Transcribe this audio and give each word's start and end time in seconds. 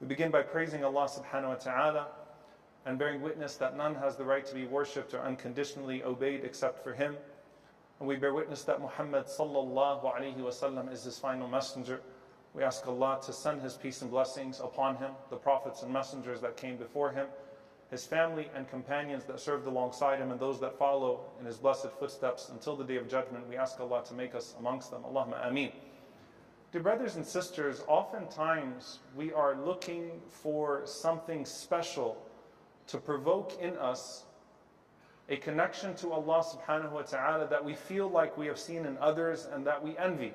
We 0.00 0.06
begin 0.06 0.30
by 0.30 0.42
praising 0.42 0.84
Allah 0.84 1.08
subhanahu 1.08 1.48
wa 1.48 1.54
ta'ala 1.56 2.06
and 2.86 2.98
bearing 2.98 3.20
witness 3.20 3.56
that 3.56 3.76
none 3.76 3.96
has 3.96 4.14
the 4.14 4.24
right 4.24 4.46
to 4.46 4.54
be 4.54 4.64
worshipped 4.64 5.12
or 5.12 5.20
unconditionally 5.20 6.04
obeyed 6.04 6.44
except 6.44 6.84
for 6.84 6.94
Him. 6.94 7.16
And 7.98 8.08
we 8.08 8.14
bear 8.14 8.32
witness 8.32 8.62
that 8.62 8.80
Muhammad 8.80 9.26
sallallahu 9.26 10.04
alayhi 10.04 10.36
wasallam 10.36 10.92
is 10.92 11.02
His 11.02 11.18
final 11.18 11.48
messenger. 11.48 12.00
We 12.54 12.62
ask 12.62 12.86
Allah 12.86 13.18
to 13.26 13.32
send 13.32 13.60
His 13.60 13.74
peace 13.74 14.00
and 14.00 14.10
blessings 14.10 14.60
upon 14.60 14.96
Him, 14.98 15.10
the 15.30 15.36
prophets 15.36 15.82
and 15.82 15.92
messengers 15.92 16.40
that 16.42 16.56
came 16.56 16.76
before 16.76 17.10
Him, 17.10 17.26
His 17.90 18.06
family 18.06 18.48
and 18.54 18.70
companions 18.70 19.24
that 19.24 19.40
served 19.40 19.66
alongside 19.66 20.20
Him, 20.20 20.30
and 20.30 20.38
those 20.38 20.60
that 20.60 20.78
follow 20.78 21.22
in 21.40 21.46
His 21.46 21.56
blessed 21.56 21.90
footsteps 21.98 22.50
until 22.50 22.76
the 22.76 22.84
day 22.84 22.96
of 22.96 23.08
judgment. 23.08 23.48
We 23.48 23.56
ask 23.56 23.80
Allah 23.80 24.04
to 24.06 24.14
make 24.14 24.36
us 24.36 24.54
amongst 24.60 24.92
them. 24.92 25.02
Allahumma 25.02 25.44
ameen. 25.44 25.72
Dear 26.70 26.82
brothers 26.82 27.16
and 27.16 27.24
sisters, 27.24 27.82
oftentimes 27.88 28.98
we 29.16 29.32
are 29.32 29.56
looking 29.56 30.20
for 30.28 30.82
something 30.84 31.46
special 31.46 32.22
to 32.88 32.98
provoke 32.98 33.58
in 33.58 33.74
us 33.78 34.24
a 35.30 35.36
connection 35.36 35.94
to 35.94 36.12
Allah 36.12 36.44
subhanahu 36.44 36.90
wa 36.90 37.02
ta'ala 37.02 37.46
that 37.48 37.64
we 37.64 37.72
feel 37.72 38.10
like 38.10 38.36
we 38.36 38.46
have 38.46 38.58
seen 38.58 38.84
in 38.84 38.98
others 38.98 39.48
and 39.50 39.66
that 39.66 39.82
we 39.82 39.96
envy. 39.96 40.34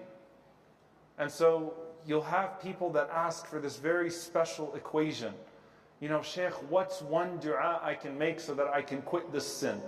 And 1.20 1.30
so 1.32 1.76
you'll 2.04 2.24
have 2.24 2.60
people 2.60 2.90
that 2.94 3.12
ask 3.12 3.46
for 3.46 3.60
this 3.60 3.78
very 3.78 4.10
special 4.10 4.74
equation. 4.74 5.36
You 6.00 6.10
know, 6.10 6.24
Sheikh, 6.24 6.54
what's 6.72 7.04
one 7.04 7.38
dua 7.38 7.80
I 7.84 7.94
can 7.94 8.18
make 8.18 8.40
so 8.40 8.56
that 8.56 8.68
I 8.74 8.82
can 8.82 9.04
quit 9.04 9.32
this 9.32 9.46
sin? 9.46 9.80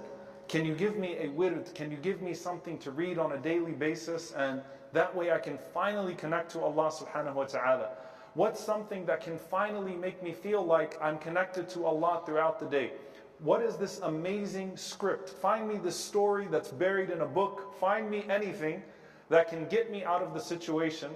Can 0.48 0.66
you 0.66 0.76
give 0.76 0.98
me 0.98 1.18
a 1.20 1.30
wird? 1.30 1.74
Can 1.74 1.92
you 1.92 1.98
give 1.98 2.22
me 2.22 2.34
something 2.34 2.78
to 2.80 2.92
read 2.92 3.18
on 3.18 3.32
a 3.32 3.38
daily 3.38 3.72
basis 3.72 4.32
and 4.34 4.62
that 4.96 5.14
way 5.14 5.32
I 5.32 5.40
can 5.40 5.58
finally 5.74 6.16
connect 6.16 6.52
to 6.52 6.62
Allah 6.62 6.90
subhanahu 6.90 7.34
wa 7.34 7.44
ta'ala. 7.44 7.90
What's 8.34 8.64
something 8.64 9.06
that 9.08 9.22
can 9.22 9.38
finally 9.38 9.94
make 9.94 10.24
me 10.24 10.32
feel 10.32 10.64
like 10.64 10.98
I'm 11.02 11.18
connected 11.18 11.68
to 11.70 11.86
Allah 11.86 12.22
throughout 12.26 12.60
the 12.60 12.66
day? 12.66 12.94
What 13.40 13.62
is 13.62 13.76
this 13.76 14.00
amazing 14.00 14.78
script? 14.78 15.30
Find 15.30 15.68
me 15.68 15.78
the 15.78 15.92
story 15.92 16.48
that's 16.50 16.70
buried 16.70 17.10
in 17.10 17.22
a 17.22 17.26
book. 17.26 17.76
Find 17.78 18.10
me 18.10 18.24
anything 18.30 18.82
that 19.28 19.50
can 19.50 19.66
get 19.66 19.92
me 19.92 20.06
out 20.06 20.22
of 20.22 20.34
the 20.34 20.40
situation 20.40 21.12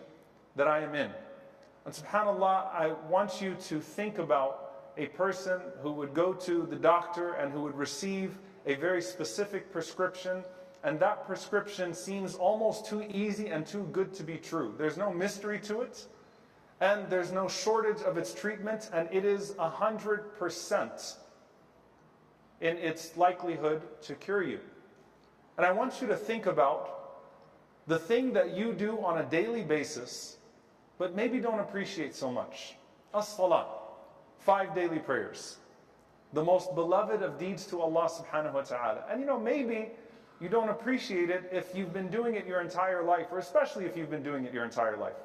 that 0.57 0.67
I 0.67 0.81
am 0.81 0.93
in. 0.93 1.11
And 1.85 1.93
subhanAllah, 1.93 2.73
I 2.73 2.93
want 3.09 3.41
you 3.41 3.55
to 3.55 3.79
think 3.79 4.17
about 4.17 4.91
a 4.97 5.05
person 5.07 5.61
who 5.81 5.93
would 5.93 6.13
go 6.13 6.33
to 6.33 6.67
the 6.69 6.75
doctor 6.75 7.33
and 7.35 7.53
who 7.53 7.61
would 7.61 7.77
receive 7.77 8.37
a 8.69 8.75
very 8.75 9.01
specific 9.01 9.71
prescription 9.71 10.43
and 10.83 10.99
that 10.99 11.27
prescription 11.27 11.93
seems 11.93 12.35
almost 12.35 12.85
too 12.85 13.03
easy 13.13 13.47
and 13.47 13.65
too 13.65 13.83
good 13.91 14.13
to 14.13 14.23
be 14.23 14.37
true. 14.37 14.73
There's 14.77 14.97
no 14.97 15.11
mystery 15.11 15.59
to 15.61 15.81
it, 15.81 16.05
and 16.79 17.09
there's 17.09 17.31
no 17.31 17.49
shortage 17.49 18.01
of 18.03 18.17
its 18.17 18.33
treatment, 18.33 18.89
and 18.93 19.09
it 19.11 19.25
is 19.25 19.51
100% 19.53 21.15
in 22.61 22.77
its 22.77 23.17
likelihood 23.17 23.81
to 24.03 24.15
cure 24.15 24.43
you. 24.43 24.59
And 25.57 25.65
I 25.65 25.71
want 25.71 26.01
you 26.01 26.07
to 26.07 26.15
think 26.15 26.45
about 26.45 26.95
the 27.87 27.99
thing 27.99 28.31
that 28.33 28.55
you 28.55 28.71
do 28.71 29.03
on 29.03 29.17
a 29.17 29.25
daily 29.25 29.63
basis, 29.63 30.37
but 30.97 31.13
maybe 31.15 31.39
don't 31.39 31.59
appreciate 31.59 32.15
so 32.15 32.31
much. 32.31 32.75
As-salah, 33.13 33.65
five 34.37 34.73
daily 34.73 34.99
prayers. 34.99 35.57
The 36.33 36.43
most 36.43 36.75
beloved 36.75 37.23
of 37.23 37.39
deeds 37.39 37.65
to 37.67 37.81
Allah 37.81 38.09
subhanahu 38.09 38.53
wa 38.53 38.61
ta'ala. 38.61 39.03
And 39.09 39.19
you 39.19 39.25
know, 39.25 39.39
maybe 39.39 39.89
you 40.39 40.47
don't 40.47 40.69
appreciate 40.69 41.29
it 41.29 41.49
if 41.51 41.75
you've 41.75 41.93
been 41.93 42.09
doing 42.09 42.35
it 42.35 42.45
your 42.45 42.61
entire 42.61 43.03
life, 43.03 43.27
or 43.31 43.39
especially 43.39 43.85
if 43.85 43.97
you've 43.97 44.09
been 44.09 44.23
doing 44.23 44.45
it 44.45 44.53
your 44.53 44.63
entire 44.63 44.95
life. 44.95 45.17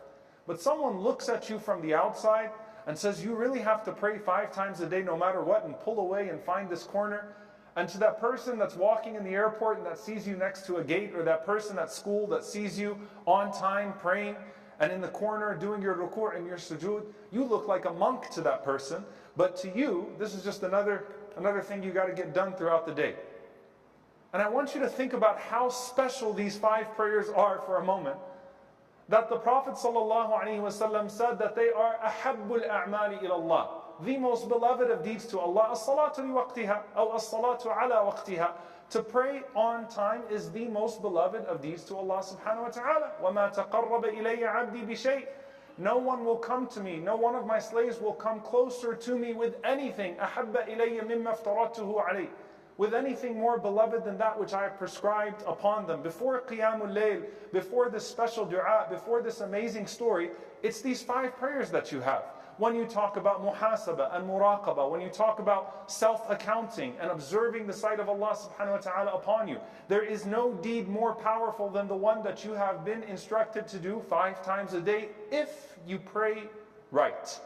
But 0.46 0.60
someone 0.60 0.98
looks 0.98 1.28
at 1.28 1.48
you 1.48 1.58
from 1.58 1.82
the 1.82 1.94
outside 1.94 2.50
and 2.86 2.98
says, 2.98 3.24
You 3.24 3.34
really 3.34 3.60
have 3.60 3.84
to 3.84 3.92
pray 3.92 4.18
five 4.18 4.52
times 4.52 4.80
a 4.80 4.86
day 4.86 5.02
no 5.02 5.16
matter 5.16 5.42
what, 5.42 5.64
and 5.64 5.78
pull 5.78 6.00
away 6.00 6.28
and 6.28 6.40
find 6.42 6.68
this 6.68 6.84
corner. 6.84 7.36
And 7.76 7.88
to 7.88 7.98
that 7.98 8.20
person 8.20 8.58
that's 8.58 8.76
walking 8.76 9.16
in 9.16 9.24
the 9.24 9.34
airport 9.34 9.78
and 9.78 9.86
that 9.86 9.98
sees 9.98 10.28
you 10.28 10.36
next 10.36 10.64
to 10.66 10.76
a 10.76 10.84
gate, 10.84 11.14
or 11.14 11.22
that 11.24 11.44
person 11.44 11.78
at 11.78 11.90
school 11.90 12.26
that 12.28 12.44
sees 12.44 12.78
you 12.78 12.98
on 13.26 13.52
time 13.52 13.94
praying 14.00 14.36
and 14.80 14.92
in 14.92 15.00
the 15.00 15.08
corner 15.08 15.54
doing 15.54 15.82
your 15.82 15.94
ruku' 15.94 16.36
and 16.36 16.46
your 16.46 16.56
sujood, 16.56 17.04
you 17.32 17.44
look 17.44 17.68
like 17.68 17.84
a 17.84 17.92
monk 17.92 18.30
to 18.30 18.40
that 18.42 18.64
person. 18.64 19.04
But 19.36 19.56
to 19.58 19.76
you, 19.76 20.12
this 20.18 20.34
is 20.34 20.42
just 20.44 20.62
another, 20.62 21.04
another 21.36 21.60
thing 21.60 21.82
you 21.82 21.92
got 21.92 22.06
to 22.06 22.12
get 22.12 22.34
done 22.34 22.54
throughout 22.54 22.86
the 22.86 22.92
day. 22.92 23.14
And 24.32 24.42
I 24.42 24.48
want 24.48 24.74
you 24.74 24.80
to 24.80 24.88
think 24.88 25.12
about 25.12 25.38
how 25.38 25.68
special 25.68 26.32
these 26.32 26.56
five 26.56 26.92
prayers 26.96 27.28
are 27.28 27.60
for 27.66 27.76
a 27.78 27.84
moment. 27.84 28.16
That 29.08 29.28
the 29.28 29.36
Prophet 29.36 29.74
ﷺ 29.74 31.10
said 31.10 31.38
that 31.38 31.54
they 31.54 31.70
are 31.70 31.96
ahabbul 32.04 32.68
a'mali 32.68 33.22
ilallah, 33.22 33.68
the 34.01 34.17
most 34.17 34.47
beloved 34.47 34.89
of 34.89 35.03
deeds 35.03 35.25
to 35.27 35.39
Allah. 35.39 35.69
As-salatu 35.71 36.19
liwaqtiha, 36.19 36.81
or 36.95 37.15
as-salatu 37.15 37.67
ala 37.67 38.11
waqtiha. 38.11 38.51
To 38.91 39.03
pray 39.03 39.43
on 39.55 39.87
time 39.87 40.23
is 40.31 40.51
the 40.51 40.65
most 40.65 41.01
beloved 41.01 41.45
of 41.45 41.61
deeds 41.61 41.83
to 41.85 41.95
Allah 41.97 42.23
subhanahu 42.23 42.63
wa 42.63 42.69
ta'ala. 42.69 43.11
وَمَا 43.21 43.53
تَقَرَّبَ 43.53 44.03
إِلَيَّ 44.03 44.39
عَبْدِي 44.39 44.87
بِشَيْءٍ 44.87 45.27
no 45.79 45.97
one 45.97 46.25
will 46.25 46.35
come 46.35 46.67
to 46.67 46.81
me, 46.81 46.97
no 46.97 47.15
one 47.15 47.35
of 47.35 47.45
my 47.45 47.57
slaves 47.57 48.01
will 48.01 48.13
come 48.13 48.41
closer 48.41 48.93
to 48.95 49.17
me 49.17 49.31
with 49.31 49.55
anything. 49.63 50.15
أحب 50.15 50.67
إلي 50.67 51.01
مما 51.07 51.37
افترضته 51.41 52.03
عليه 52.03 52.27
with 52.79 52.93
anything 52.93 53.37
more 53.37 53.57
beloved 53.57 54.05
than 54.05 54.17
that 54.17 54.39
which 54.39 54.53
I 54.53 54.63
have 54.63 54.77
prescribed 54.77 55.43
upon 55.45 55.85
them. 55.85 56.01
Before 56.01 56.41
Qiyamul 56.41 56.93
Layl, 56.93 57.25
before 57.51 57.89
this 57.89 58.07
special 58.07 58.45
dua, 58.45 58.87
before 58.89 59.21
this 59.21 59.41
amazing 59.41 59.85
story, 59.85 60.31
it's 60.63 60.81
these 60.81 61.01
five 61.01 61.35
prayers 61.35 61.71
that 61.71 61.91
you 61.91 61.99
have. 61.99 62.23
When 62.57 62.75
you 62.75 62.83
talk 62.83 63.15
about 63.15 63.41
muhasaba 63.41 64.13
and 64.13 64.27
muraqaba, 64.27 64.91
when 64.91 64.99
you 64.99 65.07
talk 65.07 65.39
about 65.39 65.89
self 65.89 66.29
accounting 66.29 66.93
and 66.99 67.09
observing 67.09 67.67
the 67.67 67.73
sight 67.73 68.01
of 68.01 68.09
Allah 68.09 68.35
subhanahu 68.35 68.71
wa 68.71 68.77
ta'ala 68.77 69.11
upon 69.13 69.47
you, 69.47 69.59
there 69.87 70.03
is 70.03 70.25
no 70.25 70.53
deed 70.55 70.89
more 70.89 71.15
powerful 71.15 71.69
than 71.69 71.87
the 71.87 71.95
one 71.95 72.21
that 72.23 72.43
you 72.43 72.51
have 72.51 72.83
been 72.83 73.01
instructed 73.03 73.65
to 73.69 73.77
do 73.77 74.03
five 74.09 74.43
times 74.43 74.73
a 74.73 74.81
day 74.81 75.07
if 75.31 75.77
you 75.87 75.99
pray 75.99 76.43
right. 76.91 77.39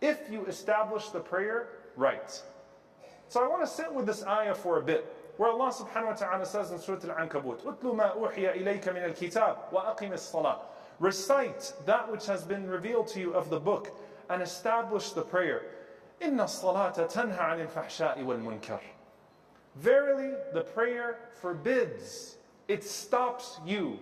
If 0.00 0.18
you 0.30 0.46
establish 0.46 1.10
the 1.10 1.20
prayer 1.20 1.68
right. 1.96 2.42
So 3.28 3.44
I 3.44 3.48
want 3.48 3.60
to 3.62 3.66
sit 3.66 3.92
with 3.92 4.06
this 4.06 4.24
ayah 4.24 4.54
for 4.54 4.78
a 4.78 4.82
bit. 4.82 5.14
Where 5.36 5.50
Allah 5.50 5.72
subhanahu 5.72 6.06
wa 6.06 6.12
ta'ala 6.14 6.46
says 6.46 6.70
in 6.70 6.78
Surah 6.78 7.00
Al-Ankabut, 7.04 7.64
أُتْلُ 7.64 7.82
مَا 7.82 8.16
أُوحِيَ 8.16 8.62
إِلَيْكَ 8.62 8.84
مِنَ 8.84 9.14
الْكِتَابِ 9.14 9.72
وَأَقِمِ 9.72 10.12
الصَّلَاةِ 10.12 10.58
Recite 11.00 11.72
that 11.84 12.10
which 12.10 12.26
has 12.26 12.44
been 12.44 12.66
revealed 12.68 13.08
to 13.08 13.20
you 13.20 13.34
of 13.34 13.50
the 13.50 13.58
book 13.58 13.90
and 14.29 14.41
establish 14.41 15.11
the 15.11 15.21
prayer. 15.21 15.63
Inna 16.19 16.43
salata 16.43 17.11
tanha 17.11 17.37
anil 17.37 17.69
fahsha'i 17.69 18.23
wal 18.23 18.37
munkar. 18.37 18.79
Verily, 19.75 20.33
the 20.53 20.61
prayer 20.61 21.19
forbids, 21.39 22.37
it 22.67 22.83
stops 22.83 23.59
you, 23.65 23.99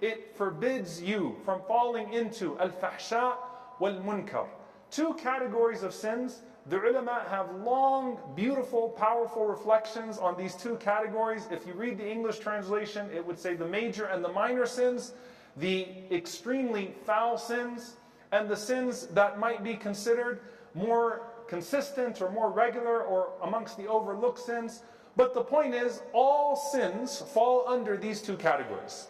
it 0.00 0.34
forbids 0.36 1.02
you 1.02 1.36
from 1.44 1.60
falling 1.68 2.12
into 2.12 2.58
al 2.58 2.70
fahsha 2.70 3.34
wal 3.78 4.00
munkar. 4.00 4.46
Two 4.90 5.14
categories 5.14 5.82
of 5.82 5.94
sins. 5.94 6.40
The 6.66 6.78
ulama 6.78 7.24
have 7.28 7.54
long, 7.54 8.18
beautiful, 8.36 8.90
powerful 8.90 9.46
reflections 9.46 10.18
on 10.18 10.36
these 10.36 10.54
two 10.54 10.76
categories. 10.76 11.48
If 11.50 11.66
you 11.66 11.72
read 11.72 11.96
the 11.98 12.08
English 12.08 12.38
translation, 12.38 13.08
it 13.14 13.26
would 13.26 13.38
say 13.38 13.54
the 13.54 13.66
major 13.66 14.06
and 14.06 14.22
the 14.22 14.28
minor 14.28 14.66
sins, 14.66 15.12
the 15.56 15.86
extremely 16.10 16.94
foul 17.06 17.38
sins, 17.38 17.96
and 18.32 18.48
the 18.48 18.56
sins 18.56 19.06
that 19.08 19.38
might 19.38 19.62
be 19.62 19.74
considered 19.74 20.40
more 20.74 21.22
consistent 21.48 22.20
or 22.22 22.30
more 22.30 22.50
regular 22.50 23.02
or 23.02 23.32
amongst 23.42 23.76
the 23.76 23.86
overlooked 23.86 24.38
sins. 24.38 24.82
But 25.16 25.34
the 25.34 25.42
point 25.42 25.74
is, 25.74 26.02
all 26.12 26.54
sins 26.56 27.18
fall 27.18 27.64
under 27.66 27.96
these 27.96 28.22
two 28.22 28.36
categories. 28.36 29.08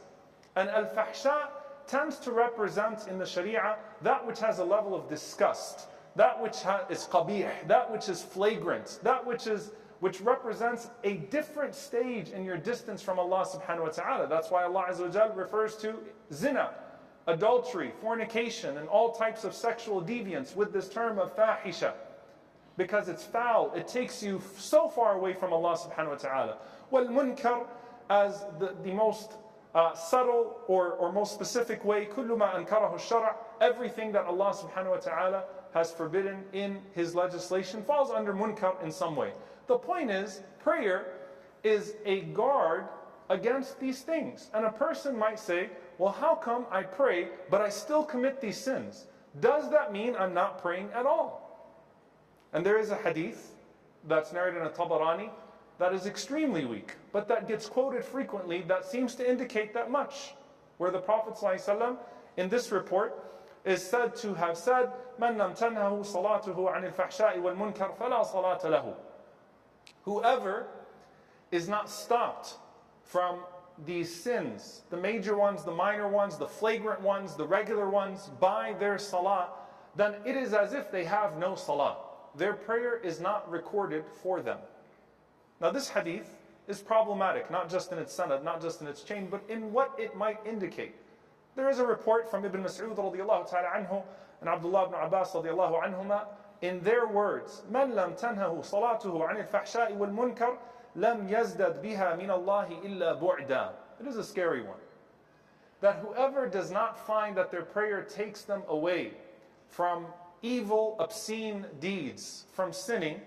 And 0.57 0.69
al 0.71 0.87
fahsha 0.87 1.49
tends 1.87 2.19
to 2.21 2.33
represent 2.33 3.09
in 3.09 3.19
the 3.19 3.27
Sharia 3.27 3.77
that 4.03 4.27
which 4.27 4.41
has 4.41 4.59
a 4.59 4.65
level 4.65 4.95
of 4.95 5.09
disgust 5.09 5.89
that 6.17 6.41
which 6.41 6.57
is 6.89 7.07
qabih, 7.07 7.67
that 7.69 7.91
which 7.91 8.09
is 8.09 8.23
flagrant, 8.23 8.99
that 9.03 9.25
which 9.25 9.47
is 9.47 9.73
which 10.01 10.21
represents 10.23 10.89
a 11.05 11.15
different 11.31 11.75
stage 11.75 12.31
in 12.31 12.43
your 12.43 12.57
distance 12.57 13.03
from 13.03 13.19
Allah 13.19 13.47
subhanahu 13.47 13.83
wa 13.83 13.89
ta'ala. 13.89 14.27
That's 14.29 14.51
why 14.51 14.65
Allah 14.65 14.87
refers 15.37 15.77
to 15.77 15.95
zina, 16.33 16.71
adultery, 17.27 17.93
fornication, 18.01 18.79
and 18.79 18.89
all 18.89 19.13
types 19.13 19.45
of 19.45 19.55
sexual 19.55 20.01
deviance 20.03 20.57
with 20.57 20.73
this 20.73 20.89
term 20.89 21.19
of 21.19 21.37
fahisha. 21.37 21.93
Because 22.77 23.09
it's 23.09 23.25
foul, 23.25 23.73
it 23.75 23.87
takes 23.87 24.23
you 24.23 24.41
so 24.57 24.89
far 24.89 25.15
away 25.15 25.35
from 25.35 25.53
Allah 25.53 25.77
subhanahu 25.77 26.11
wa 26.11 26.15
ta'ala. 26.15 26.59
Well, 26.91 27.07
munkar, 27.07 27.67
as 28.09 28.45
the, 28.59 28.75
the 28.83 28.93
most 28.93 29.33
uh, 29.75 29.95
subtle 29.95 30.57
or, 30.67 30.93
or 30.93 31.13
most 31.13 31.35
specific 31.35 31.85
way, 31.85 32.07
kullu 32.07 32.37
ma 32.37 32.53
ankarahu 32.53 32.95
shara' 32.95 33.35
everything 33.61 34.13
that 34.13 34.25
Allah 34.25 34.55
subhanahu 34.55 34.91
wa 34.91 34.97
ta'ala 34.97 35.45
has 35.75 35.93
forbidden 35.93 36.43
in 36.53 36.81
his 36.93 37.15
legislation 37.15 37.83
falls 37.83 38.11
under 38.11 38.33
munkar 38.33 38.83
in 38.83 38.91
some 38.91 39.15
way. 39.15 39.33
The 39.67 39.79
point 39.79 40.11
is, 40.11 40.43
prayer 40.59 41.13
is 41.63 41.95
a 42.05 42.23
guard 42.23 42.87
against 43.29 43.79
these 43.79 44.01
things. 44.01 44.51
And 44.55 44.65
a 44.67 44.73
person 44.73 45.17
might 45.17 45.39
say, 45.39 45.71
well, 46.00 46.12
how 46.12 46.36
come 46.36 46.66
I 46.72 46.84
pray, 46.84 47.30
but 47.50 47.62
I 47.62 47.70
still 47.70 48.04
commit 48.04 48.42
these 48.42 48.58
sins? 48.58 49.06
does 49.40 49.70
that 49.72 49.92
mean 49.92 50.16
I'm 50.18 50.34
not 50.34 50.62
praying 50.62 50.90
at 50.94 51.06
all? 51.06 51.42
And 52.54 52.66
there 52.66 52.80
is 52.80 52.92
a 52.92 52.96
hadith 52.96 53.54
that's 54.08 54.32
narrated 54.32 54.62
in 54.62 54.68
a 54.68 54.70
Tabarani 54.70 55.30
that 55.78 55.94
is 55.94 56.06
extremely 56.06 56.64
weak, 56.64 56.96
but 57.12 57.28
that 57.28 57.48
gets 57.48 57.68
quoted 57.68 58.06
frequently 58.06 58.62
that 58.68 58.86
seems 58.86 59.16
to 59.16 59.30
indicate 59.30 59.74
that 59.74 59.92
much. 59.92 60.36
Where 60.78 60.92
the 60.92 61.00
Prophet 61.00 61.36
ﷺ 61.36 61.98
in 62.38 62.50
this 62.50 62.72
report 62.72 63.22
is 63.66 63.84
said 63.84 64.16
to 64.18 64.34
have 64.36 64.58
said, 64.58 64.92
من 65.20 65.38
لم 65.38 65.54
تنهه 65.54 66.06
صلاته 66.06 66.56
عن 66.56 66.86
الفحشاء 66.86 67.40
والمنكر 67.40 67.98
فلا 67.98 68.24
صلاة 68.26 68.64
له. 68.64 68.94
Whoever 70.04 70.68
is 71.52 71.68
not 71.68 71.90
stopped 71.90 72.56
from 73.04 73.40
these 73.86 74.14
sins, 74.14 74.84
the 74.90 74.98
major 74.98 75.38
ones, 75.38 75.64
the 75.64 75.72
minor 75.72 76.08
ones, 76.08 76.38
the 76.38 76.48
flagrant 76.48 77.02
ones, 77.02 77.36
the 77.36 77.46
regular 77.46 77.90
ones, 77.90 78.30
by 78.40 78.74
their 78.80 78.98
salah, 78.98 79.50
then 79.96 80.16
it 80.26 80.36
is 80.36 80.54
as 80.54 80.74
if 80.74 80.92
they 80.92 81.04
have 81.04 81.38
no 81.38 81.56
salah. 81.56 81.98
Their 82.36 82.54
prayer 82.54 82.98
is 82.98 83.20
not 83.20 83.50
recorded 83.50 84.06
for 84.22 84.42
them. 84.42 84.60
Now, 85.62 85.72
this 85.72 85.90
hadith 85.90 86.38
is 86.68 86.82
problematic, 86.82 87.50
not 87.50 87.70
just 87.70 87.92
in 87.92 87.98
its 87.98 88.16
sanad, 88.16 88.44
not 88.44 88.62
just 88.62 88.82
in 88.82 88.88
its 88.88 89.04
chain, 89.04 89.28
but 89.30 89.42
in 89.50 89.72
what 89.72 89.94
it 89.98 90.16
might 90.16 90.40
indicate. 90.46 90.96
There 91.56 91.70
is 91.70 91.80
a 91.80 91.86
report 91.86 92.30
from 92.30 92.44
Ibn 92.44 92.64
Mas'ud 92.64 92.96
radiallahu 92.96 93.50
ta'ala 93.50 93.70
anhu 93.78 94.04
and 94.42 94.50
Abdullah 94.50 94.88
ibn 94.88 94.96
Abbas 94.96 95.32
radiallahu 95.32 95.84
anhuma 95.84 96.26
in 96.62 96.82
their 96.82 97.08
words, 97.08 97.64
من 97.72 97.94
لم 97.94 98.16
تنهه 98.16 98.62
صلاته 98.62 99.28
عن 99.28 99.38
الفحشاء 99.38 99.94
والمنكر 99.94 100.58
لم 100.96 101.28
يزدد 101.30 101.82
بها 101.82 102.16
من 102.16 102.30
الله 102.30 102.82
إلا 102.84 103.20
بعدا. 103.20 103.74
It 104.00 104.08
is 104.08 104.18
a 104.18 104.24
scary 104.24 104.62
one. 104.62 104.80
That 105.82 105.98
whoever 105.98 106.48
does 106.48 106.72
not 106.72 106.98
find 107.06 107.36
that 107.38 107.52
their 107.52 107.64
prayer 107.64 108.02
takes 108.04 108.44
them 108.44 108.64
away 108.68 109.14
from 109.68 110.06
evil, 110.42 110.96
obscene 111.00 111.66
deeds, 111.80 112.46
from 112.54 112.72
sinning, 112.72 113.22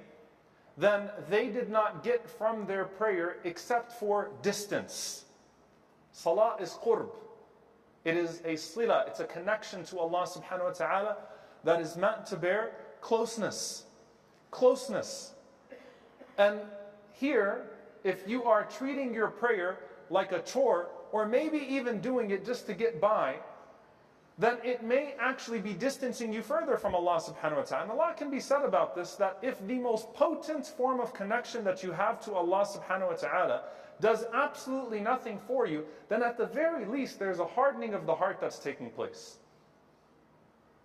then 0.77 1.11
they 1.29 1.49
did 1.49 1.69
not 1.69 2.05
get 2.05 2.29
from 2.29 2.67
their 2.67 2.85
prayer 2.85 3.37
except 3.45 3.93
for 3.93 4.31
distance. 4.43 5.25
Salah 6.13 6.57
is 6.61 6.71
qurb. 6.83 7.11
It 8.05 8.17
is 8.17 8.41
a 8.45 8.57
sila, 8.57 9.05
it's 9.07 9.21
a 9.21 9.25
connection 9.25 9.85
to 9.85 9.99
Allah 9.99 10.27
subhanahu 10.27 10.65
wa 10.65 10.71
ta'ala 10.71 11.17
that 11.65 11.81
is 11.81 11.97
meant 11.97 12.25
to 12.27 12.37
bear 12.37 12.71
closeness. 13.01 13.85
Closeness. 14.51 15.33
And 16.39 16.61
here, 17.14 17.66
if 18.04 18.28
you 18.28 18.44
are 18.44 18.66
treating 18.66 19.14
your 19.14 19.30
prayer 19.30 19.80
like 20.10 20.32
a 20.32 20.42
chore, 20.42 20.90
or 21.12 21.26
maybe 21.26 21.60
even 21.60 22.02
doing 22.02 22.32
it 22.32 22.46
just 22.46 22.66
to 22.68 22.74
get 22.74 23.00
by, 23.00 23.36
then 24.38 24.58
it 24.64 24.84
may 24.84 25.14
actually 25.20 25.62
be 25.62 25.74
distancing 25.74 26.34
you 26.34 26.42
further 26.42 26.76
from 26.76 26.96
Allah 26.96 27.22
subhanahu 27.22 27.58
wa 27.58 27.62
ta'ala. 27.62 27.84
And 27.84 27.92
a 27.92 27.96
lot 27.96 28.18
can 28.18 28.32
be 28.32 28.40
said 28.40 28.64
about 28.64 28.96
this 28.96 29.14
that 29.16 29.38
if 29.44 29.66
the 29.68 29.78
most 29.78 30.12
potent 30.14 30.66
form 30.66 31.00
of 31.00 31.14
connection 31.14 31.64
that 31.66 31.84
you 31.84 31.92
have 31.92 32.20
to 32.26 32.34
Allah 32.34 32.66
subhanahu 32.66 33.10
wa 33.10 33.16
ta'ala 33.16 33.64
does 34.02 34.26
absolutely 34.34 35.00
nothing 35.00 35.38
for 35.38 35.68
you, 35.68 35.86
then 36.10 36.24
at 36.24 36.38
the 36.38 36.48
very 36.48 36.86
least 36.86 37.20
there's 37.20 37.40
a 37.40 37.46
hardening 37.46 37.94
of 37.94 38.08
the 38.08 38.16
heart 38.16 38.40
that's 38.42 38.58
taking 38.58 38.90
place. 38.90 39.38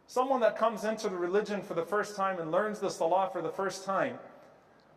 Someone 0.07 0.41
that 0.41 0.59
comes 0.59 0.85
into 0.85 1.09
the 1.09 1.17
religion 1.17 1.63
for 1.63 1.75
the 1.75 1.85
first 1.85 2.17
time 2.17 2.39
and 2.39 2.51
learns 2.51 2.81
the 2.81 2.91
salah 2.91 3.31
for 3.33 3.41
the 3.41 3.51
first 3.51 3.85
time 3.85 4.19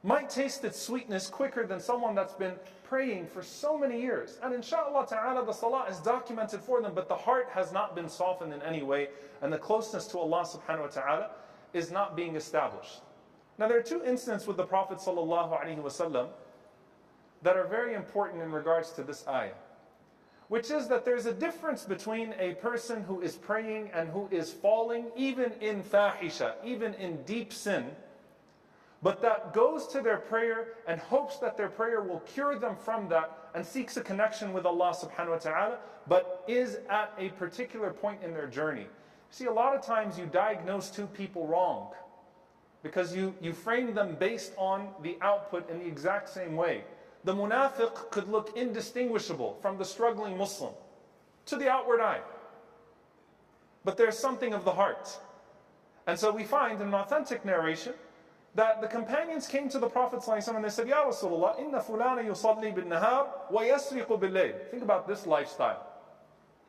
might 0.04 0.30
taste 0.30 0.64
its 0.64 0.80
sweetness 0.80 1.28
quicker 1.30 1.66
than 1.66 1.80
someone 1.80 2.16
that's 2.16 2.34
been 2.34 2.56
praying 2.84 3.28
for 3.28 3.44
so 3.44 3.78
many 3.78 4.02
years. 4.02 4.40
And 4.42 4.54
inshallah 4.54 5.06
ta'ala, 5.08 5.46
the 5.46 5.54
salah 5.54 5.86
is 5.90 6.00
documented 6.00 6.62
for 6.62 6.82
them, 6.82 6.94
but 6.96 7.08
the 7.08 7.16
heart 7.16 7.50
has 7.54 7.72
not 7.72 7.96
been 7.96 8.10
softened 8.10 8.54
in 8.54 8.62
any 8.64 8.82
way, 8.82 9.10
and 9.42 9.54
the 9.54 9.58
closeness 9.58 10.08
to 10.08 10.18
Allah 10.20 10.44
subhanahu 10.44 10.82
wa 10.82 10.88
ta'ala 10.88 11.30
is 11.74 11.92
not 11.92 12.16
being 12.16 12.36
established. 12.36 13.02
Now, 13.58 13.68
there 13.68 13.78
are 13.78 13.84
two 13.84 14.04
incidents 14.04 14.48
with 14.48 14.58
the 14.58 14.66
Prophet 14.66 14.98
sallallahu 14.98 15.62
alaihi 15.62 15.82
wasallam 15.82 16.30
that 17.44 17.56
are 17.56 17.68
very 17.68 17.94
important 17.94 18.42
in 18.42 18.52
regards 18.52 18.92
to 18.94 19.04
this 19.04 19.28
ayah, 19.28 19.54
which 20.48 20.72
is 20.72 20.88
that 20.88 21.06
there's 21.06 21.28
a 21.28 21.34
difference 21.34 21.86
between 21.86 22.34
a 22.40 22.56
person 22.56 23.04
who 23.04 23.22
is 23.22 23.36
praying 23.36 23.92
and 23.94 24.10
who 24.10 24.28
is 24.32 24.52
falling, 24.52 25.12
even 25.16 25.52
in 25.62 25.84
fahisha, 25.84 26.56
even 26.64 26.96
in 26.96 27.22
deep 27.24 27.54
sin 27.54 27.86
but 29.04 29.22
that 29.22 29.54
goes 29.54 29.88
to 29.88 30.02
their 30.02 30.18
prayer 30.18 30.70
and 30.88 31.00
hopes 31.00 31.38
that 31.40 31.58
their 31.58 31.70
prayer 31.70 32.02
will 32.02 32.20
cure 32.20 32.60
them 32.60 32.76
from 32.76 33.10
that 33.10 33.50
and 33.56 33.66
seeks 33.66 33.98
a 33.98 34.02
connection 34.02 34.54
with 34.54 34.66
Allah 34.66 34.94
subhanahu 34.96 35.32
wa 35.32 35.38
ta'ala, 35.38 35.78
but 36.08 36.44
is 36.48 36.80
at 36.90 37.12
a 37.18 37.30
particular 37.30 37.92
point 37.92 38.22
in 38.24 38.34
their 38.34 38.48
journey. 38.48 38.88
See, 39.32 39.46
a 39.46 39.52
lot 39.52 39.76
of 39.76 39.84
times 39.84 40.20
you 40.20 40.28
diagnose 40.28 40.90
two 40.90 41.08
people 41.08 41.48
wrong 41.48 41.92
because 42.84 43.16
you, 43.16 43.34
you 43.42 43.54
frame 43.54 43.94
them 43.94 44.16
based 44.20 44.54
on 44.58 44.90
the 45.02 45.18
output 45.22 45.70
in 45.70 45.80
the 45.80 45.86
exact 45.86 46.30
same 46.30 46.56
way. 46.56 46.84
The 47.24 47.34
munafiq 47.34 48.12
could 48.12 48.28
look 48.30 48.56
indistinguishable 48.56 49.58
from 49.62 49.78
the 49.78 49.86
struggling 49.86 50.38
Muslim 50.38 50.74
to 51.46 51.56
the 51.56 51.70
outward 51.70 52.02
eye. 52.02 52.22
But 53.84 53.98
there's 53.98 54.18
something 54.18 54.54
of 54.54 54.64
the 54.64 54.74
heart. 54.74 55.20
And 56.08 56.20
so 56.20 56.32
we 56.32 56.44
find 56.44 56.82
in 56.82 56.88
an 56.88 56.94
authentic 56.94 57.46
narration 57.46 57.94
that 58.56 58.82
the 58.82 58.88
companions 58.88 59.48
came 59.48 59.70
to 59.70 59.80
the 59.80 59.88
Prophet 59.88 60.20
ﷺ 60.20 60.56
and 60.56 60.64
they 60.64 60.70
said, 60.70 60.88
Ya 60.88 61.06
Rasulullah, 61.06 61.60
inna 61.60 61.80
fulana 61.80 62.24
yusalli 62.24 62.74
bin 62.76 62.86
nahar 62.86 63.28
wa 63.50 63.62
yasriqu 63.62 64.20
bil 64.20 64.54
Think 64.72 64.84
about 64.84 65.08
this 65.08 65.26
lifestyle. 65.26 65.88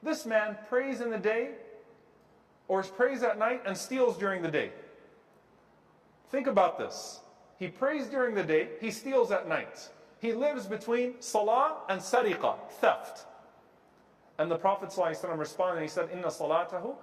This 0.02 0.24
man 0.24 0.56
prays 0.68 1.00
in 1.00 1.10
the 1.10 1.18
day 1.18 1.50
or 2.68 2.82
prays 2.82 3.22
at 3.22 3.38
night 3.38 3.62
and 3.66 3.76
steals 3.76 4.16
during 4.16 4.42
the 4.42 4.50
day. 4.50 4.70
Think 6.30 6.46
about 6.46 6.78
this. 6.78 7.20
He 7.58 7.68
prays 7.68 8.06
during 8.06 8.34
the 8.34 8.42
day, 8.42 8.68
he 8.80 8.90
steals 8.90 9.30
at 9.30 9.48
night. 9.48 9.88
He 10.20 10.32
lives 10.32 10.66
between 10.66 11.20
salah 11.20 11.78
and 11.88 12.00
sariqa, 12.00 12.56
theft. 12.80 13.26
And 14.38 14.50
the 14.50 14.56
Prophet 14.56 14.90
ﷺ 14.90 15.36
responded, 15.38 15.74
and 15.74 15.82
he 15.82 15.88
said, 15.88 16.08
Inna 16.12 16.28
salatahu 16.28 16.94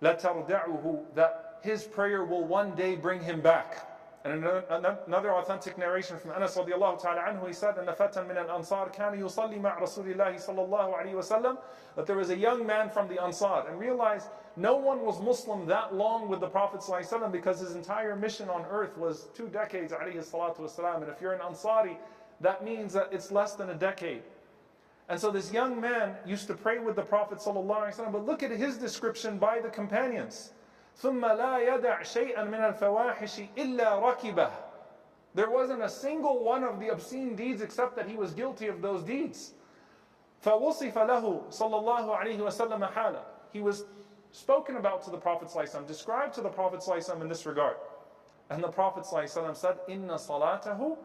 la 0.00 0.14
tarda'uhu, 0.14 1.14
that 1.14 1.60
his 1.62 1.84
prayer 1.84 2.24
will 2.24 2.44
one 2.44 2.74
day 2.74 2.96
bring 2.96 3.22
him 3.22 3.40
back. 3.40 3.95
And 4.25 4.45
another 4.45 5.33
authentic 5.33 5.79
narration 5.79 6.15
from 6.17 6.31
Anas 6.31 6.55
radiallahu 6.55 7.01
ta'ala 7.01 7.21
anhu, 7.21 7.47
he 7.47 7.53
said, 7.53 7.75
أن 7.77 7.87
فتى 7.95 8.21
من 8.27 8.37
الأنصار 8.37 8.93
كان 8.93 9.19
يصلي 9.19 9.59
مع 9.59 9.79
رسول 9.79 10.13
الله 10.13 10.35
صلى 10.35 10.59
الله 10.59 10.95
عليه 10.95 11.13
وسلم 11.15 11.57
that 11.95 12.05
there 12.05 12.15
was 12.15 12.29
a 12.29 12.37
young 12.37 12.65
man 12.65 12.89
from 12.89 13.07
the 13.07 13.19
Ansar 13.19 13.67
and 13.67 13.79
realized 13.79 14.27
no 14.55 14.75
one 14.75 15.01
was 15.01 15.19
Muslim 15.21 15.65
that 15.67 15.95
long 15.95 16.27
with 16.27 16.39
the 16.39 16.47
Prophet 16.47 16.81
ﷺ 16.81 17.31
because 17.31 17.59
his 17.59 17.75
entire 17.75 18.15
mission 18.15 18.49
on 18.49 18.65
earth 18.69 18.97
was 18.97 19.27
two 19.33 19.47
decades 19.47 19.93
alayhi 19.93 20.17
salatu 20.17 20.59
wasalam. 20.59 21.01
And 21.01 21.09
if 21.09 21.21
you're 21.21 21.33
an 21.33 21.39
Ansari, 21.39 21.97
that 22.41 22.63
means 22.63 22.93
that 22.93 23.09
it's 23.11 23.31
less 23.31 23.55
than 23.55 23.69
a 23.69 23.75
decade. 23.75 24.23
And 25.09 25.19
so 25.19 25.31
this 25.31 25.51
young 25.51 25.79
man 25.79 26.15
used 26.25 26.47
to 26.47 26.53
pray 26.53 26.79
with 26.79 26.95
the 26.95 27.01
Prophet 27.01 27.39
ﷺ, 27.39 28.11
but 28.11 28.25
look 28.25 28.43
at 28.43 28.51
his 28.51 28.77
description 28.77 29.37
by 29.37 29.59
the 29.59 29.69
companions. 29.69 30.51
ثم 30.95 31.25
لا 31.25 31.57
يدع 31.57 32.01
شيئا 32.03 32.43
من 32.43 32.59
الفواحش 32.59 33.41
إلا 33.57 33.99
ركبه 33.99 34.51
There 35.33 35.49
wasn't 35.49 35.81
a 35.81 35.89
single 35.89 36.43
one 36.43 36.63
of 36.63 36.79
the 36.79 36.89
obscene 36.89 37.35
deeds 37.35 37.61
except 37.61 37.95
that 37.95 38.07
he 38.07 38.17
was 38.17 38.33
guilty 38.33 38.67
of 38.67 38.81
those 38.81 39.03
deeds. 39.03 39.53
فوصف 40.43 40.95
له 40.95 41.49
صلى 41.49 41.75
الله 41.75 42.17
عليه 42.17 42.39
وسلم 42.39 42.91
حاله 42.91 43.23
He 43.53 43.61
was 43.61 43.85
spoken 44.31 44.77
about 44.77 45.03
to 45.03 45.09
the 45.09 45.17
Prophet 45.17 45.49
ﷺ, 45.49 45.85
described 45.87 46.33
to 46.35 46.41
the 46.41 46.49
Prophet 46.49 46.79
ﷺ 46.79 47.21
in 47.21 47.27
this 47.27 47.45
regard. 47.45 47.75
And 48.49 48.63
the 48.63 48.69
Prophet 48.69 49.03
ﷺ 49.03 49.55
said, 49.55 49.77
إِنَّ 49.89 50.07
صَلَاتَهُ 50.07 50.97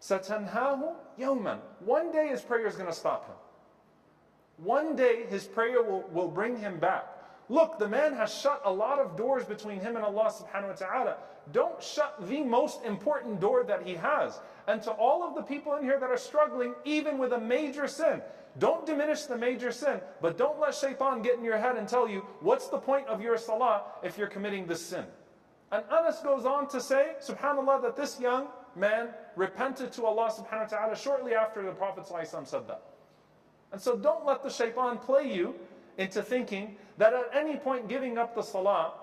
سَتَنْهَاهُ 0.00 0.94
يَوْمًا 1.18 1.58
One 1.84 2.10
day 2.10 2.28
his 2.28 2.42
prayer 2.42 2.66
is 2.66 2.74
going 2.74 2.88
to 2.88 2.94
stop 2.94 3.26
him. 3.26 3.36
One 4.58 4.96
day 4.96 5.24
his 5.28 5.44
prayer 5.44 5.82
will, 5.82 6.02
will 6.12 6.28
bring 6.28 6.56
him 6.56 6.78
back. 6.78 7.06
Look, 7.49 7.79
the 7.79 7.87
man 7.87 8.13
has 8.13 8.33
shut 8.33 8.61
a 8.65 8.71
lot 8.71 8.99
of 8.99 9.15
doors 9.15 9.45
between 9.45 9.79
him 9.79 9.95
and 9.95 10.03
Allah 10.03 10.31
subhanahu 10.31 10.69
wa 10.69 10.73
ta'ala. 10.73 11.17
Don't 11.53 11.81
shut 11.81 12.27
the 12.27 12.43
most 12.43 12.83
important 12.83 13.39
door 13.39 13.63
that 13.63 13.83
he 13.83 13.95
has. 13.95 14.39
And 14.67 14.81
to 14.83 14.91
all 14.91 15.23
of 15.23 15.33
the 15.33 15.41
people 15.41 15.75
in 15.75 15.83
here 15.83 15.97
that 15.99 16.09
are 16.09 16.17
struggling, 16.17 16.75
even 16.83 17.17
with 17.17 17.31
a 17.31 17.39
major 17.39 17.87
sin, 17.87 18.21
don't 18.59 18.85
diminish 18.85 19.23
the 19.23 19.37
major 19.37 19.71
sin, 19.71 20.01
but 20.21 20.37
don't 20.37 20.59
let 20.59 20.73
shaitan 20.75 21.21
get 21.21 21.37
in 21.37 21.43
your 21.43 21.57
head 21.57 21.77
and 21.77 21.87
tell 21.87 22.09
you, 22.09 22.25
what's 22.41 22.67
the 22.67 22.77
point 22.77 23.07
of 23.07 23.21
your 23.21 23.37
salah 23.37 23.83
if 24.03 24.17
you're 24.17 24.27
committing 24.27 24.65
this 24.65 24.85
sin? 24.85 25.05
And 25.71 25.83
Anas 25.91 26.19
goes 26.19 26.45
on 26.45 26.67
to 26.69 26.81
say, 26.81 27.13
subhanAllah, 27.25 27.81
that 27.83 27.95
this 27.95 28.19
young 28.19 28.47
man 28.75 29.09
repented 29.35 29.91
to 29.93 30.05
Allah 30.05 30.31
subhanahu 30.31 30.71
wa 30.71 30.77
ta'ala 30.77 30.95
shortly 30.97 31.33
after 31.33 31.61
the 31.61 31.71
Prophet 31.71 32.07
said 32.07 32.67
that. 32.67 32.81
And 33.71 33.81
so 33.81 33.97
don't 33.97 34.25
let 34.25 34.43
the 34.43 34.49
shaitan 34.49 34.97
play 34.97 35.31
you 35.31 35.55
into 35.97 36.21
thinking 36.21 36.77
that 36.97 37.13
at 37.13 37.29
any 37.33 37.57
point 37.57 37.87
giving 37.87 38.17
up 38.17 38.35
the 38.35 38.41
salah 38.41 38.93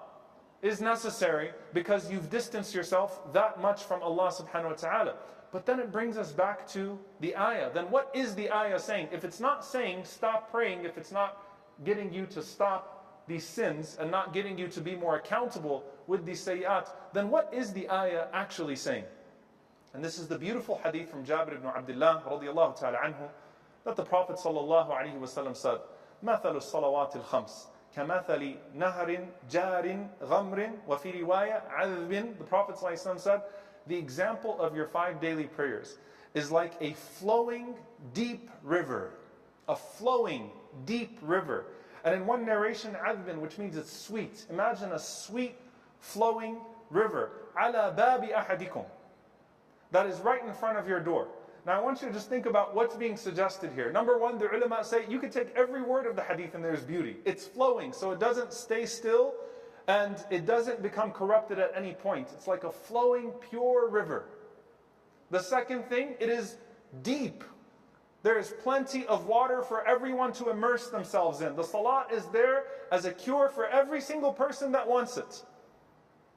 is 0.62 0.80
necessary 0.80 1.50
because 1.72 2.10
you've 2.10 2.30
distanced 2.30 2.74
yourself 2.74 3.32
that 3.32 3.60
much 3.60 3.82
from 3.84 4.02
Allah 4.02 4.32
subhanahu 4.32 4.70
wa 4.70 4.72
ta'ala. 4.72 5.14
But 5.52 5.66
then 5.66 5.78
it 5.78 5.92
brings 5.92 6.16
us 6.16 6.32
back 6.32 6.66
to 6.68 6.98
the 7.20 7.36
ayah. 7.36 7.70
Then 7.72 7.90
what 7.90 8.10
is 8.14 8.34
the 8.34 8.50
ayah 8.50 8.78
saying? 8.78 9.08
If 9.12 9.24
it's 9.24 9.40
not 9.40 9.64
saying 9.64 10.04
stop 10.04 10.50
praying, 10.50 10.84
if 10.84 10.98
it's 10.98 11.12
not 11.12 11.42
getting 11.84 12.12
you 12.12 12.26
to 12.26 12.42
stop 12.42 13.22
these 13.28 13.46
sins 13.46 13.96
and 14.00 14.10
not 14.10 14.32
getting 14.32 14.58
you 14.58 14.68
to 14.68 14.80
be 14.80 14.96
more 14.96 15.16
accountable 15.16 15.84
with 16.06 16.24
these 16.24 16.40
sayyat, 16.40 16.88
then 17.12 17.30
what 17.30 17.52
is 17.52 17.72
the 17.72 17.88
ayah 17.90 18.26
actually 18.32 18.76
saying? 18.76 19.04
And 19.92 20.04
this 20.04 20.18
is 20.18 20.26
the 20.26 20.38
beautiful 20.38 20.80
hadith 20.82 21.08
from 21.08 21.24
Jabir 21.24 21.54
ibn 21.54 21.68
Abdullah 21.68 22.22
radiallahu 22.26 22.78
ta'ala 22.78 22.98
anhu 22.98 23.28
that 23.84 23.96
the 23.96 24.02
Prophet 24.02 24.36
sallallahu 24.36 24.90
alaihi 24.90 25.18
wasallam 25.20 25.56
said, 25.56 25.78
مثل 26.24 26.55
الصلوات 26.55 27.15
الخمس 27.15 27.67
كمثل 27.96 28.55
نهر 28.74 29.25
جار 29.50 30.08
غمر 30.24 30.69
وفي 30.88 31.22
رواية 31.22 31.63
عذب 31.69 32.38
The 32.38 32.43
Prophet 32.43 32.75
ﷺ 32.75 33.19
said, 33.19 33.41
the 33.88 33.98
example 33.98 34.60
of 34.62 34.75
your 34.75 34.86
five 34.86 35.19
daily 35.19 35.46
prayers 35.46 35.98
is 36.34 36.51
like 36.51 36.74
a 36.81 36.93
flowing 36.93 37.75
deep 38.13 38.50
river. 38.63 39.13
A 39.67 39.75
flowing 39.75 40.51
deep 40.86 41.17
river. 41.22 41.65
And 42.03 42.15
in 42.15 42.25
one 42.25 42.46
narration, 42.46 42.96
عذب, 42.96 43.38
which 43.38 43.58
means 43.58 43.75
it's 43.77 43.91
sweet. 43.91 44.46
Imagine 44.50 44.91
a 44.91 45.00
sweet 45.00 45.55
flowing 46.00 46.58
river. 46.89 47.31
على 47.58 47.96
باب 47.96 48.24
أحدكم 48.29 48.86
that 49.91 50.05
is 50.05 50.19
right 50.19 50.43
in 50.46 50.53
front 50.53 50.77
of 50.77 50.88
your 50.88 51.00
door. 51.00 51.27
Now 51.66 51.80
I 51.80 51.83
want 51.83 52.02
you 52.02 52.09
to 52.09 52.14
just 52.14 52.28
think 52.28 52.44
about 52.44 52.75
what's 52.75 52.94
being 52.94 53.16
suggested 53.16 53.73
here. 53.75 53.90
Number 53.90 54.18
one, 54.18 54.38
the 54.38 54.54
ulama 54.54 54.85
say 54.85 55.04
you 55.09 55.18
could 55.18 55.33
take 55.33 55.49
every 55.56 55.83
word 55.83 56.06
of 56.06 56.14
the 56.14 56.23
hadith 56.23 56.54
and 56.54 56.62
there's 56.62 56.83
beauty. 56.83 57.16
It's 57.25 57.47
flowing, 57.47 57.92
so 57.92 58.11
it 58.12 58.21
doesn't 58.21 58.52
stay 58.52 58.85
still 58.85 59.35
and 59.88 60.23
it 60.30 60.47
doesn't 60.47 60.83
become 60.83 61.11
corrupted 61.11 61.59
at 61.59 61.73
any 61.75 61.94
point. 61.94 62.28
It's 62.35 62.47
like 62.47 62.64
a 62.64 62.71
flowing, 62.71 63.33
pure 63.50 63.88
river. 63.88 64.26
The 65.30 65.40
second 65.40 65.85
thing, 65.88 66.14
it 66.21 66.28
is 66.28 66.56
deep. 67.02 67.44
There 68.23 68.38
is 68.38 68.54
plenty 68.62 69.06
of 69.06 69.26
water 69.26 69.62
for 69.62 69.87
everyone 69.87 70.33
to 70.35 70.50
immerse 70.50 70.88
themselves 70.88 71.40
in. 71.40 71.56
The 71.56 71.62
salah 71.62 72.06
is 72.12 72.26
there 72.26 72.64
as 72.90 73.04
a 73.04 73.12
cure 73.12 73.49
for 73.49 73.66
every 73.66 74.00
single 74.00 74.33
person 74.33 74.73
that 74.73 74.87
wants 74.87 75.16
it. 75.16 75.44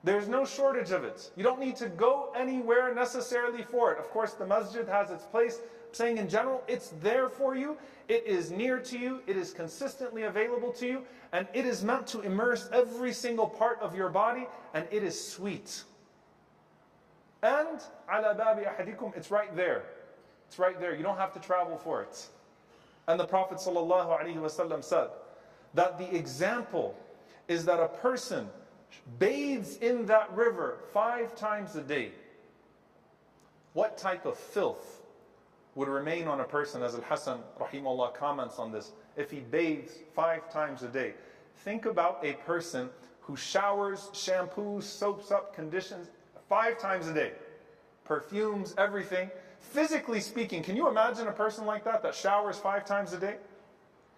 There's 0.03 0.27
no 0.27 0.45
shortage 0.45 0.91
of 0.91 1.03
it. 1.03 1.31
You 1.35 1.43
don't 1.43 1.59
need 1.59 1.75
to 1.77 1.89
go 1.89 2.31
anywhere 2.35 2.93
necessarily 2.93 3.63
for 3.63 3.91
it. 3.91 3.99
Of 3.99 4.09
course, 4.09 4.33
the 4.33 4.45
masjid 4.45 4.87
has 4.87 5.09
its 5.09 5.25
place. 5.25 5.59
I'm 5.59 5.93
saying 5.93 6.17
in 6.17 6.29
general, 6.29 6.63
it's 6.67 6.93
there 7.01 7.29
for 7.29 7.55
you. 7.55 7.77
It 8.07 8.25
is 8.25 8.51
near 8.51 8.79
to 8.79 8.97
you. 8.97 9.21
It 9.27 9.35
is 9.35 9.53
consistently 9.53 10.23
available 10.23 10.71
to 10.73 10.87
you. 10.87 11.01
And 11.33 11.47
it 11.53 11.65
is 11.65 11.83
meant 11.83 12.07
to 12.07 12.21
immerse 12.21 12.69
every 12.71 13.11
single 13.11 13.47
part 13.47 13.79
of 13.81 13.95
your 13.95 14.09
body. 14.09 14.47
And 14.73 14.87
it 14.91 15.03
is 15.03 15.19
sweet. 15.19 15.83
And 17.43 17.81
ala 18.11 18.35
babi 18.35 18.63
ahadikum, 18.63 19.15
it's 19.17 19.31
right 19.31 19.53
there. 19.55 19.83
It's 20.47 20.59
right 20.59 20.79
there. 20.79 20.95
You 20.95 21.03
don't 21.03 21.17
have 21.17 21.33
to 21.33 21.39
travel 21.39 21.77
for 21.77 22.01
it. 22.01 22.27
And 23.07 23.19
the 23.19 23.25
Prophet 23.25 23.57
ﷺ 23.57 24.83
said 24.83 25.07
that 25.73 25.97
the 25.97 26.15
example 26.15 26.95
is 27.47 27.65
that 27.65 27.79
a 27.79 27.87
person 27.87 28.49
bathes 29.19 29.77
in 29.77 30.05
that 30.07 30.31
river 30.33 30.79
five 30.93 31.35
times 31.35 31.75
a 31.75 31.81
day, 31.81 32.11
what 33.73 33.97
type 33.97 34.25
of 34.25 34.37
filth 34.37 35.01
would 35.75 35.87
remain 35.87 36.27
on 36.27 36.39
a 36.39 36.43
person, 36.43 36.81
as 36.81 36.95
Al 36.95 37.01
Hassan 37.01 37.39
rahimahullah 37.59 38.13
comments 38.13 38.57
on 38.57 38.71
this, 38.71 38.91
if 39.15 39.29
he 39.29 39.39
bathes 39.39 39.91
five 40.15 40.51
times 40.51 40.83
a 40.83 40.87
day? 40.87 41.13
Think 41.57 41.85
about 41.85 42.19
a 42.23 42.33
person 42.33 42.89
who 43.21 43.35
showers, 43.35 44.09
shampoos, 44.13 44.83
soaps 44.83 45.31
up, 45.31 45.53
conditions 45.53 46.09
five 46.47 46.79
times 46.79 47.07
a 47.07 47.13
day, 47.13 47.33
perfumes, 48.05 48.73
everything. 48.77 49.29
Physically 49.59 50.21
speaking, 50.21 50.63
can 50.63 50.75
you 50.75 50.87
imagine 50.87 51.27
a 51.27 51.31
person 51.31 51.65
like 51.65 51.83
that 51.83 52.01
that 52.03 52.15
showers 52.15 52.57
five 52.57 52.85
times 52.85 53.13
a 53.13 53.17
day? 53.17 53.35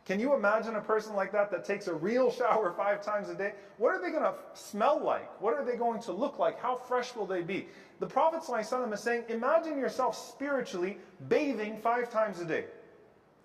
Can 0.10 0.20
you 0.20 0.34
imagine 0.34 0.76
a 0.76 0.82
person 0.82 1.16
like 1.16 1.32
that 1.34 1.52
that 1.52 1.64
takes 1.64 1.86
a 1.86 1.94
real 1.94 2.32
shower 2.32 2.72
five 2.78 3.06
times 3.06 3.30
a 3.30 3.36
day? 3.36 3.54
What 3.78 3.94
are 3.94 4.02
they 4.02 4.10
going 4.10 4.24
to 4.24 4.34
smell 4.56 5.00
like? 5.00 5.40
What 5.40 5.54
are 5.54 5.64
they 5.64 5.76
going 5.76 6.02
to 6.02 6.12
look 6.12 6.40
like? 6.40 6.60
How 6.60 6.76
fresh 6.76 7.16
will 7.16 7.28
they 7.28 7.44
be? 7.44 7.68
The 8.00 8.08
Prophet 8.08 8.42
ﷺ 8.42 8.92
is 8.92 9.02
saying, 9.02 9.26
imagine 9.30 9.78
yourself 9.78 10.18
spiritually 10.18 10.98
bathing 11.28 11.78
five 11.78 12.10
times 12.10 12.40
a 12.40 12.46
day. 12.46 12.66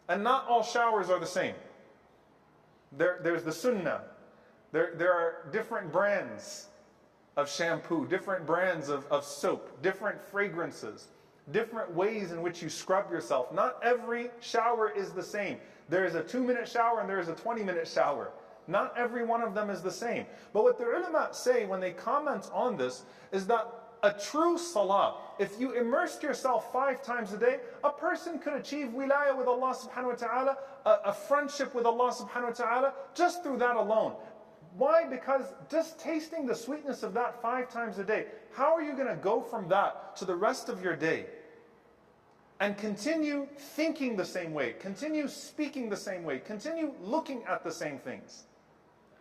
And 0.09 0.25
not 0.25 0.49
all 0.49 0.62
showers 0.62 1.11
are 1.11 1.21
the 1.21 1.26
same. 1.26 1.54
There, 2.92 3.21
there's 3.23 3.44
the 3.44 3.52
sunnah. 3.52 4.00
There, 4.73 4.94
there 4.97 5.12
are 5.12 5.50
different 5.52 5.92
brands 5.92 6.68
of 7.37 7.50
shampoo, 7.50 8.06
different 8.06 8.47
brands 8.47 8.88
of, 8.88 9.04
of 9.09 9.23
soap, 9.23 9.83
different 9.83 10.18
fragrances, 10.18 11.09
different 11.52 11.94
ways 11.94 12.32
in 12.32 12.42
which 12.42 12.62
you 12.62 12.68
scrub 12.68 13.10
yourself. 13.10 13.52
Not 13.52 13.78
every 13.82 14.30
shower 14.40 14.90
is 14.90 15.12
the 15.12 15.22
same. 15.22 15.58
There 15.88 16.04
is 16.04 16.14
a 16.14 16.22
two 16.22 16.42
minute 16.42 16.68
shower 16.68 17.00
and 17.00 17.08
there 17.08 17.20
is 17.20 17.28
a 17.28 17.34
20 17.34 17.62
minute 17.62 17.86
shower. 17.86 18.30
Not 18.66 18.94
every 18.96 19.24
one 19.24 19.42
of 19.42 19.54
them 19.54 19.68
is 19.68 19.82
the 19.82 19.90
same. 19.90 20.24
But 20.52 20.62
what 20.62 20.78
the 20.78 20.84
ulama 20.84 21.28
say 21.32 21.66
when 21.66 21.80
they 21.80 21.92
comment 21.92 22.50
on 22.52 22.76
this 22.76 23.02
is 23.30 23.46
that 23.48 23.66
a 24.02 24.12
true 24.12 24.58
salah, 24.58 25.16
if 25.38 25.58
you 25.58 25.72
immersed 25.72 26.22
yourself 26.22 26.70
five 26.72 27.02
times 27.02 27.32
a 27.32 27.38
day, 27.38 27.60
a 27.82 27.90
person 27.90 28.38
could 28.38 28.52
achieve 28.52 28.88
wilayah 28.88 29.36
with 29.36 29.46
Allah 29.46 29.74
subhanahu 29.74 30.08
wa 30.08 30.14
ta'ala, 30.14 30.58
a, 30.84 30.90
a 31.06 31.12
friendship 31.12 31.74
with 31.74 31.86
Allah 31.86 32.12
subhanahu 32.12 32.48
wa 32.48 32.50
ta'ala, 32.50 32.92
just 33.14 33.42
through 33.42 33.56
that 33.58 33.76
alone. 33.76 34.14
Why? 34.77 35.05
Because 35.05 35.43
just 35.69 36.00
tasting 36.00 36.46
the 36.46 36.55
sweetness 36.55 37.03
of 37.03 37.13
that 37.15 37.41
five 37.41 37.69
times 37.69 37.98
a 37.98 38.03
day, 38.03 38.27
how 38.53 38.75
are 38.75 38.81
you 38.81 38.93
going 38.93 39.08
to 39.08 39.15
go 39.15 39.41
from 39.41 39.67
that 39.69 40.15
to 40.17 40.25
the 40.25 40.36
rest 40.36 40.69
of 40.69 40.84
your 40.84 40.96
day? 40.96 41.25
and 42.60 42.77
continue 42.77 43.48
thinking 43.58 44.15
the 44.15 44.25
same 44.25 44.53
way, 44.53 44.74
continue 44.79 45.27
speaking 45.27 45.89
the 45.89 45.98
same 45.98 46.24
way, 46.24 46.39
continue 46.39 46.93
looking 47.01 47.43
at 47.46 47.63
the 47.63 47.72
same 47.72 47.98
things. 47.98 48.43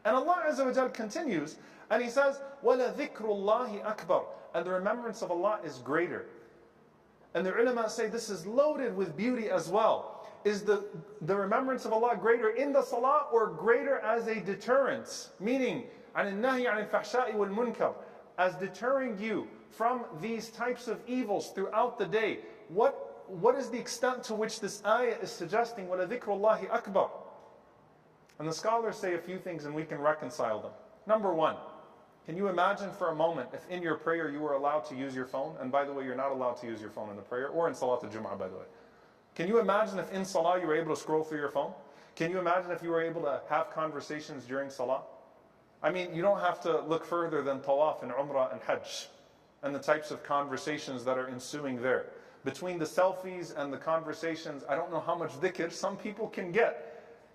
And 0.04 0.16
Allah 0.16 0.44
Azza 0.48 0.64
wa 0.66 0.72
Jal 0.72 0.88
continues 0.88 1.56
and 1.90 2.02
He 2.02 2.10
says, 2.10 2.40
وَلَذِكْرُ 2.64 3.20
اللَّهِ 3.20 3.96
أَكْبَرُ 3.96 4.24
And 4.54 4.66
the 4.66 4.72
remembrance 4.72 5.22
of 5.22 5.30
Allah 5.30 5.60
is 5.64 5.78
greater. 5.78 6.26
And 7.34 7.46
the 7.46 7.54
ulama 7.54 7.88
say 7.88 8.08
this 8.08 8.30
is 8.30 8.46
loaded 8.46 8.96
with 8.96 9.16
beauty 9.16 9.50
as 9.50 9.68
well. 9.68 10.11
is 10.45 10.63
the, 10.63 10.85
the 11.21 11.35
remembrance 11.35 11.85
of 11.85 11.93
Allah 11.93 12.17
greater 12.19 12.49
in 12.51 12.73
the 12.73 12.81
salah 12.81 13.27
or 13.31 13.47
greater 13.47 13.99
as 13.99 14.27
a 14.27 14.39
deterrence? 14.39 15.29
Meaning, 15.39 15.83
as 18.37 18.55
deterring 18.55 19.17
you 19.19 19.47
from 19.71 20.05
these 20.21 20.49
types 20.49 20.87
of 20.87 20.99
evils 21.07 21.51
throughout 21.51 21.97
the 21.97 22.05
day. 22.05 22.39
What, 22.69 23.25
what 23.27 23.55
is 23.55 23.69
the 23.69 23.77
extent 23.79 24.23
to 24.25 24.35
which 24.35 24.59
this 24.59 24.83
ayah 24.85 25.17
is 25.21 25.31
suggesting? 25.31 25.87
Akbar. 25.89 27.09
And 28.39 28.47
the 28.47 28.53
scholars 28.53 28.95
say 28.97 29.15
a 29.15 29.19
few 29.19 29.37
things 29.37 29.65
and 29.65 29.73
we 29.73 29.83
can 29.83 29.99
reconcile 29.99 30.61
them. 30.61 30.71
Number 31.07 31.33
one, 31.33 31.55
can 32.25 32.37
you 32.37 32.47
imagine 32.47 32.91
for 32.91 33.09
a 33.09 33.15
moment 33.15 33.49
if 33.53 33.67
in 33.69 33.81
your 33.81 33.95
prayer 33.95 34.29
you 34.29 34.39
were 34.39 34.53
allowed 34.53 34.85
to 34.85 34.95
use 34.95 35.15
your 35.15 35.25
phone? 35.25 35.55
And 35.59 35.71
by 35.71 35.83
the 35.83 35.93
way, 35.93 36.05
you're 36.05 36.15
not 36.15 36.31
allowed 36.31 36.57
to 36.57 36.67
use 36.67 36.79
your 36.79 36.89
phone 36.89 37.09
in 37.09 37.15
the 37.15 37.21
prayer 37.21 37.49
or 37.49 37.67
in 37.67 37.73
Salat 37.75 38.03
al 38.03 38.09
Jum'ah, 38.09 38.37
by 38.37 38.47
the 38.47 38.55
way. 38.55 38.65
Can 39.35 39.47
you 39.47 39.59
imagine 39.59 39.99
if 39.99 40.11
in 40.11 40.25
Salah 40.25 40.59
you 40.59 40.67
were 40.67 40.75
able 40.75 40.95
to 40.95 41.01
scroll 41.01 41.23
through 41.23 41.39
your 41.39 41.49
phone? 41.49 41.73
Can 42.15 42.29
you 42.31 42.39
imagine 42.39 42.71
if 42.71 42.83
you 42.83 42.89
were 42.89 43.01
able 43.01 43.21
to 43.21 43.41
have 43.49 43.71
conversations 43.71 44.45
during 44.45 44.69
Salah? 44.69 45.01
I 45.81 45.91
mean, 45.91 46.13
you 46.13 46.21
don't 46.21 46.39
have 46.39 46.61
to 46.61 46.81
look 46.81 47.05
further 47.05 47.41
than 47.41 47.59
Tawaf 47.59 48.03
and 48.03 48.11
Umrah 48.11 48.51
and 48.53 48.61
Hajj 48.61 49.07
and 49.63 49.73
the 49.73 49.79
types 49.79 50.11
of 50.11 50.23
conversations 50.23 51.03
that 51.05 51.17
are 51.17 51.27
ensuing 51.27 51.81
there 51.81 52.05
between 52.43 52.77
the 52.77 52.85
selfies 52.85 53.57
and 53.57 53.71
the 53.71 53.77
conversations, 53.77 54.63
I 54.67 54.75
don't 54.75 54.91
know 54.91 54.99
how 54.99 55.15
much 55.15 55.31
dhikr 55.39 55.71
some 55.71 55.97
people 55.97 56.27
can 56.27 56.51
get 56.51 56.89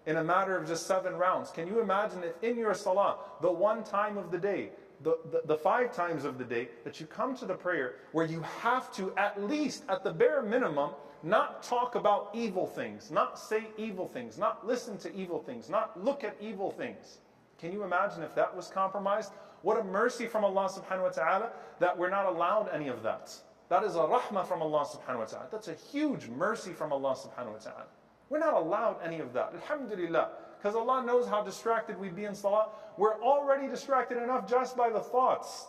in 0.07 0.17
a 0.17 0.25
matter 0.25 0.57
of 0.57 0.67
just 0.67 0.87
seven 0.87 1.15
rounds. 1.15 1.51
Can 1.51 1.67
you 1.67 1.81
imagine 1.81 2.23
if 2.23 2.43
in 2.43 2.59
your 2.59 2.75
salah, 2.75 3.17
the 3.41 3.51
one 3.51 3.85
time 3.85 4.17
of 4.19 4.31
the 4.31 4.39
day, 4.39 4.71
the, 5.03 5.19
the, 5.31 5.43
the, 5.47 5.57
five 5.57 5.95
times 5.95 6.25
of 6.25 6.39
the 6.39 6.45
day, 6.45 6.69
that 6.85 7.01
you 7.01 7.07
come 7.07 7.37
to 7.37 7.47
the 7.47 7.55
prayer 7.55 7.97
where 8.13 8.27
you 8.27 8.43
have 8.61 8.93
to, 8.95 9.13
at 9.17 9.43
least, 9.43 9.85
at 9.89 10.03
the 10.03 10.13
bare 10.13 10.43
minimum, 10.43 10.91
not 11.23 11.63
talk 11.63 11.95
about 11.95 12.31
evil 12.33 12.67
things, 12.67 13.11
not 13.11 13.39
say 13.39 13.65
evil 13.77 14.07
things, 14.07 14.39
not 14.39 14.67
listen 14.67 14.99
to 14.99 15.15
evil 15.15 15.41
things, 15.41 15.69
not 15.69 16.03
look 16.03 16.25
at 16.25 16.37
evil 16.41 16.71
things. 16.71 17.19
Can 17.59 17.73
you 17.73 17.83
imagine 17.83 18.23
if 18.23 18.35
that 18.35 18.55
was 18.55 18.69
compromised? 18.69 19.33
What 19.63 19.79
a 19.79 19.85
mercy 19.85 20.27
from 20.27 20.45
Allah 20.45 20.69
subhanahu 20.69 21.03
wa 21.03 21.09
ta'ala 21.09 21.51
that 21.81 21.97
we're 21.97 22.11
not 22.11 22.27
allowed 22.27 22.69
any 22.73 22.89
of 22.89 23.03
that. 23.03 23.33
That 23.69 23.85
is 23.85 23.97
a 23.97 24.01
rahmah 24.01 24.47
from 24.47 24.63
Allah 24.63 24.87
subhanahu 24.87 25.19
wa 25.19 25.25
ta'ala. 25.25 25.47
That's 25.51 25.69
a 25.69 25.75
huge 25.75 26.29
mercy 26.29 26.73
from 26.73 26.93
Allah 26.93 27.15
subhanahu 27.15 27.53
wa 27.53 27.59
ta'ala. 27.59 27.87
We're 28.31 28.39
not 28.39 28.55
allowed 28.55 28.99
any 29.05 29.21
of 29.21 29.33
that. 29.33 29.53
Alhamdulillah. 29.55 30.31
Because 30.59 30.75
Allah 30.75 31.05
knows 31.05 31.29
how 31.29 31.43
distracted 31.43 31.99
we'd 31.99 32.17
be 32.17 32.25
in 32.25 32.35
salah. 32.35 32.69
We're 32.97 33.21
already 33.23 33.69
distracted 33.69 34.21
enough 34.23 34.49
just 34.49 34.77
by 34.77 34.91
the 34.91 35.01
thoughts 35.01 35.67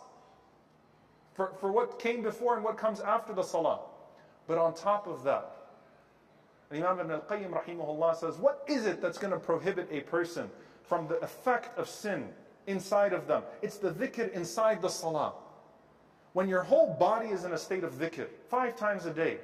for, 1.34 1.52
for 1.60 1.70
what 1.70 1.98
came 1.98 2.22
before 2.22 2.56
and 2.56 2.64
what 2.64 2.76
comes 2.76 3.00
after 3.00 3.32
the 3.32 3.42
salah. 3.42 3.80
But 4.48 4.58
on 4.58 4.74
top 4.74 5.06
of 5.06 5.22
that, 5.22 5.56
Imam 6.72 7.00
Ibn 7.00 7.12
al-Qayyim 7.12 7.50
rahimahullah 7.50 8.16
says, 8.16 8.36
what 8.36 8.64
is 8.66 8.86
it 8.86 9.00
that's 9.00 9.18
going 9.18 9.32
to 9.32 9.38
prohibit 9.38 9.88
a 9.90 10.00
person 10.00 10.50
from 10.82 11.06
the 11.06 11.16
effect 11.20 11.76
of 11.78 11.88
sin 11.88 12.28
inside 12.66 13.12
of 13.12 13.26
them? 13.26 13.42
It's 13.62 13.78
the 13.78 13.90
dhikr 13.90 14.32
inside 14.32 14.82
the 14.82 14.88
salah. 14.88 15.34
When 16.32 16.48
your 16.48 16.62
whole 16.62 16.96
body 16.98 17.28
is 17.28 17.44
in 17.44 17.52
a 17.52 17.58
state 17.58 17.84
of 17.84 17.94
dhikr, 17.94 18.26
five 18.48 18.76
times 18.76 19.06
a 19.06 19.12
day, 19.12 19.38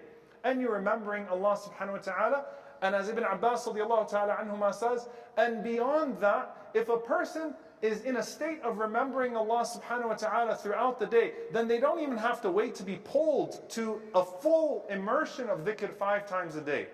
and 0.45 0.61
you're 0.61 0.75
remembering 0.75 1.27
Allah 1.29 1.59
subhanahu 1.59 1.93
wa 1.93 1.99
ta'ala, 1.99 2.45
And 2.83 2.95
as 2.95 3.09
Ibn 3.09 3.25
Abbas 3.25 3.67
anhuma 3.67 4.75
says, 4.75 5.09
and 5.37 5.63
beyond 5.63 6.19
that, 6.21 6.71
if 6.75 6.89
a 6.89 6.99
person 6.99 7.55
is 7.83 8.03
in 8.03 8.17
a 8.17 8.23
state 8.23 8.61
of 8.63 8.79
remembering 8.79 9.37
Allah 9.37 9.65
subhanahu 9.65 10.09
wa 10.09 10.15
ta'ala 10.15 10.57
throughout 10.57 10.99
the 10.99 11.07
day, 11.07 11.33
then 11.53 11.69
they 11.69 11.79
don't 11.79 12.01
even 12.01 12.17
have 12.17 12.41
to 12.43 12.51
wait 12.51 12.75
to 12.77 12.83
be 12.83 12.97
pulled 12.97 13.69
to 13.71 14.01
a 14.15 14.25
full 14.25 14.87
immersion 14.89 15.49
of 15.49 15.61
dhikr 15.61 15.93
five 15.93 16.27
times 16.27 16.57
a 16.57 16.61
day. 16.61 16.87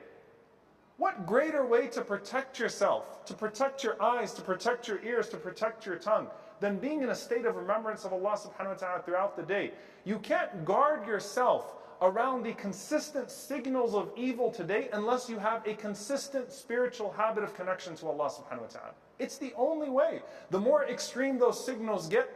What 0.99 1.27
greater 1.27 1.67
way 1.67 1.87
to 1.89 2.03
protect 2.03 2.59
yourself, 2.59 3.25
to 3.27 3.35
protect 3.35 3.83
your 3.83 4.01
eyes, 4.01 4.33
to 4.35 4.43
protect 4.43 4.87
your 4.87 5.03
ears, 5.03 5.29
to 5.31 5.37
protect 5.37 5.87
your 5.87 5.97
tongue, 5.97 6.29
than 6.61 6.79
being 6.79 7.03
in 7.03 7.09
a 7.09 7.15
state 7.15 7.45
of 7.45 7.57
remembrance 7.57 8.05
of 8.05 8.13
Allah 8.13 8.37
subhanahu 8.37 8.69
wa 8.69 8.75
ta'ala 8.75 9.03
throughout 9.03 9.37
the 9.37 9.43
day? 9.43 9.73
You 10.05 10.19
can't 10.19 10.65
guard 10.65 11.07
yourself 11.07 11.75
around 12.03 12.43
the 12.43 12.53
consistent 12.55 13.31
signals 13.31 13.95
of 13.95 14.11
evil 14.17 14.51
today 14.51 14.89
unless 14.93 15.31
you 15.31 15.39
have 15.39 15.67
a 15.67 15.75
consistent 15.75 16.53
spiritual 16.53 17.13
habit 17.13 17.45
of 17.45 17.55
connection 17.55 17.95
to 17.95 18.09
Allah 18.09 18.29
subhanahu 18.29 18.63
wa 18.63 18.67
ta'ala. 18.67 18.95
It's 19.21 19.39
the 19.39 19.55
only 19.57 19.89
way. 19.89 20.21
The 20.51 20.59
more 20.59 20.85
extreme 20.85 21.39
those 21.39 21.65
signals 21.65 22.09
get, 22.09 22.29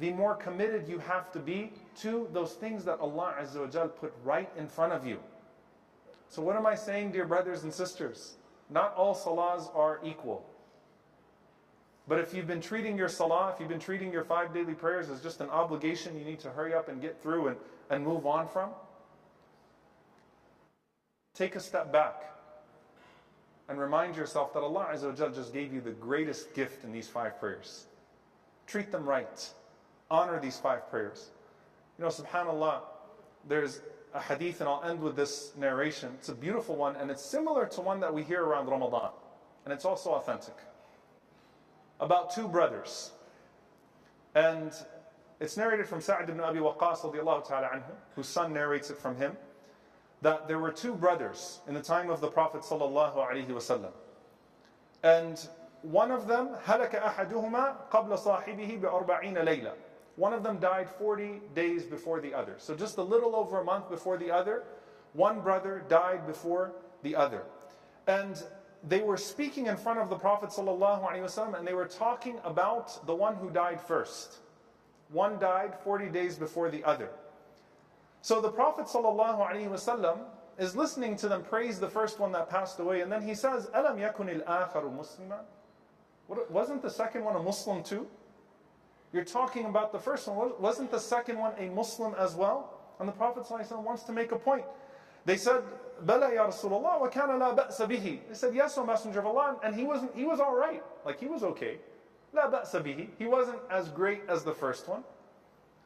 the 0.00 0.10
more 0.10 0.34
committed 0.34 0.88
you 0.88 0.98
have 0.98 1.30
to 1.32 1.38
be 1.38 1.72
to 2.00 2.28
those 2.32 2.54
things 2.54 2.84
that 2.84 2.98
Allah 2.98 3.36
Azza 3.40 3.60
wa 3.60 3.66
Jal 3.68 3.88
put 3.88 4.12
right 4.24 4.50
in 4.58 4.66
front 4.66 4.92
of 4.92 5.06
you. 5.06 5.20
So, 6.28 6.42
what 6.42 6.56
am 6.56 6.66
I 6.66 6.74
saying, 6.74 7.12
dear 7.12 7.26
brothers 7.26 7.62
and 7.62 7.72
sisters? 7.72 8.34
Not 8.70 8.92
all 8.96 9.14
salahs 9.14 9.74
are 9.76 10.00
equal. 10.02 10.44
But 12.06 12.18
if 12.18 12.34
you've 12.34 12.46
been 12.46 12.60
treating 12.60 12.98
your 12.98 13.08
salah, 13.08 13.52
if 13.54 13.60
you've 13.60 13.68
been 13.68 13.80
treating 13.80 14.12
your 14.12 14.24
five 14.24 14.52
daily 14.52 14.74
prayers 14.74 15.08
as 15.08 15.22
just 15.22 15.40
an 15.40 15.48
obligation 15.48 16.18
you 16.18 16.24
need 16.24 16.40
to 16.40 16.50
hurry 16.50 16.74
up 16.74 16.88
and 16.88 17.00
get 17.00 17.22
through 17.22 17.48
and, 17.48 17.56
and 17.88 18.04
move 18.04 18.26
on 18.26 18.46
from, 18.46 18.70
take 21.34 21.56
a 21.56 21.60
step 21.60 21.92
back 21.92 22.24
and 23.68 23.78
remind 23.78 24.16
yourself 24.16 24.52
that 24.52 24.60
Allah 24.60 24.88
Azza 24.92 25.34
just 25.34 25.52
gave 25.52 25.72
you 25.72 25.80
the 25.80 25.92
greatest 25.92 26.54
gift 26.54 26.84
in 26.84 26.92
these 26.92 27.08
five 27.08 27.40
prayers. 27.40 27.86
Treat 28.66 28.92
them 28.92 29.06
right. 29.06 29.50
Honor 30.10 30.38
these 30.38 30.58
five 30.58 30.90
prayers. 30.90 31.30
You 31.98 32.04
know, 32.04 32.10
subhanAllah, 32.10 32.80
there's 33.48 33.80
a 34.12 34.20
hadith, 34.20 34.60
and 34.60 34.68
I'll 34.68 34.82
end 34.84 35.00
with 35.00 35.16
this 35.16 35.52
narration. 35.56 36.10
It's 36.18 36.28
a 36.28 36.34
beautiful 36.34 36.76
one, 36.76 36.96
and 36.96 37.10
it's 37.10 37.24
similar 37.24 37.66
to 37.66 37.80
one 37.80 38.00
that 38.00 38.12
we 38.12 38.22
hear 38.22 38.44
around 38.44 38.66
Ramadan. 38.66 39.10
And 39.64 39.72
it's 39.72 39.86
also 39.86 40.10
authentic 40.10 40.54
About 42.03 42.33
two 42.33 42.47
brothers. 42.47 43.11
And 44.35 44.71
it's 45.39 45.57
narrated 45.57 45.87
from 45.87 46.01
Sa'd 46.01 46.29
ibn 46.29 46.39
Abi 46.39 46.59
Waqqas, 46.59 47.01
ta'ala 47.01 47.69
anhu, 47.73 47.91
whose 48.15 48.27
son 48.27 48.53
narrates 48.53 48.89
it 48.89 48.97
from 48.97 49.15
him 49.15 49.35
that 50.21 50.47
there 50.47 50.59
were 50.59 50.71
two 50.71 50.93
brothers 50.93 51.59
in 51.67 51.73
the 51.73 51.81
time 51.81 52.09
of 52.09 52.21
the 52.21 52.27
Prophet 52.27 52.61
sallallahu 52.61 53.15
alaihi 53.15 53.47
wasallam. 53.47 53.91
And 55.03 55.39
one 55.81 56.11
of 56.11 56.27
them, 56.27 56.49
هلك 56.65 56.91
أحدهما 56.91 57.89
قبل 57.89 58.17
صاحبه 58.17 58.81
بأربعين 58.81 59.37
ليلة. 59.37 59.73
One 60.17 60.33
of 60.33 60.43
them 60.43 60.57
died 60.59 60.89
40 60.89 61.41
days 61.55 61.85
before 61.85 62.19
the 62.19 62.33
other. 62.33 62.55
So 62.57 62.75
just 62.75 62.97
a 62.97 63.01
little 63.01 63.35
over 63.35 63.61
a 63.61 63.63
month 63.63 63.89
before 63.89 64.17
the 64.17 64.29
other, 64.29 64.63
one 65.13 65.39
brother 65.39 65.85
died 65.87 66.27
before 66.27 66.73
the 67.03 67.15
other. 67.15 67.43
And 68.07 68.43
they 68.87 69.01
were 69.01 69.17
speaking 69.17 69.67
in 69.67 69.77
front 69.77 69.99
of 69.99 70.09
the 70.09 70.15
Prophet 70.15 70.49
ﷺ 70.49 71.57
and 71.57 71.67
they 71.67 71.73
were 71.73 71.85
talking 71.85 72.39
about 72.43 73.05
the 73.05 73.15
one 73.15 73.35
who 73.35 73.49
died 73.49 73.81
first. 73.81 74.37
One 75.11 75.39
died 75.39 75.73
40 75.83 76.09
days 76.09 76.37
before 76.37 76.69
the 76.69 76.83
other. 76.83 77.09
So 78.21 78.41
the 78.41 78.49
Prophet 78.49 78.85
ﷺ 78.85 80.19
is 80.57 80.75
listening 80.75 81.15
to 81.17 81.27
them 81.29 81.43
praise 81.43 81.79
the 81.79 81.87
first 81.87 82.19
one 82.19 82.31
that 82.33 82.49
passed 82.49 82.79
away, 82.79 83.01
and 83.01 83.11
then 83.11 83.21
he 83.21 83.33
says, 83.33 83.69
Alam 83.73 83.97
yakun 83.97 84.43
al 84.45 84.67
muslima? 84.91 85.39
Wasn't 86.49 86.81
the 86.81 86.89
second 86.89 87.23
one 87.23 87.35
a 87.35 87.41
Muslim 87.41 87.81
too? 87.81 88.07
You're 89.13 89.23
talking 89.23 89.65
about 89.65 89.91
the 89.91 89.99
first 89.99 90.27
one. 90.27 90.51
Wasn't 90.59 90.91
the 90.91 90.99
second 90.99 91.39
one 91.39 91.53
a 91.57 91.69
Muslim 91.69 92.13
as 92.19 92.35
well? 92.35 92.79
And 92.99 93.07
the 93.07 93.13
Prophet 93.13 93.45
ﷺ 93.45 93.81
wants 93.83 94.03
to 94.03 94.11
make 94.11 94.31
a 94.31 94.37
point. 94.37 94.65
They 95.25 95.37
said, 95.37 95.61
Bala 96.01 96.33
ya 96.33 96.47
Rasulullah 96.47 96.99
wa 96.99 97.07
kana 97.07 97.37
la 97.37 97.53
ba'sa 97.55 97.87
bihi. 97.87 98.19
They 98.27 98.33
said, 98.33 98.55
Yes, 98.55 98.77
O 98.77 98.85
Messenger 98.85 99.19
of 99.19 99.25
Allah. 99.27 99.57
And 99.63 99.75
he 99.75 99.83
wasn't 99.83 100.15
he 100.15 100.25
was 100.25 100.39
alright. 100.39 100.83
Like 101.05 101.19
he 101.19 101.27
was 101.27 101.43
okay. 101.43 101.77
La 102.33 102.49
ba'sa 102.49 102.81
bihi. 102.81 103.09
He 103.17 103.25
wasn't 103.25 103.59
as 103.69 103.89
great 103.89 104.21
as 104.27 104.43
the 104.43 104.53
first 104.53 104.87
one. 104.87 105.03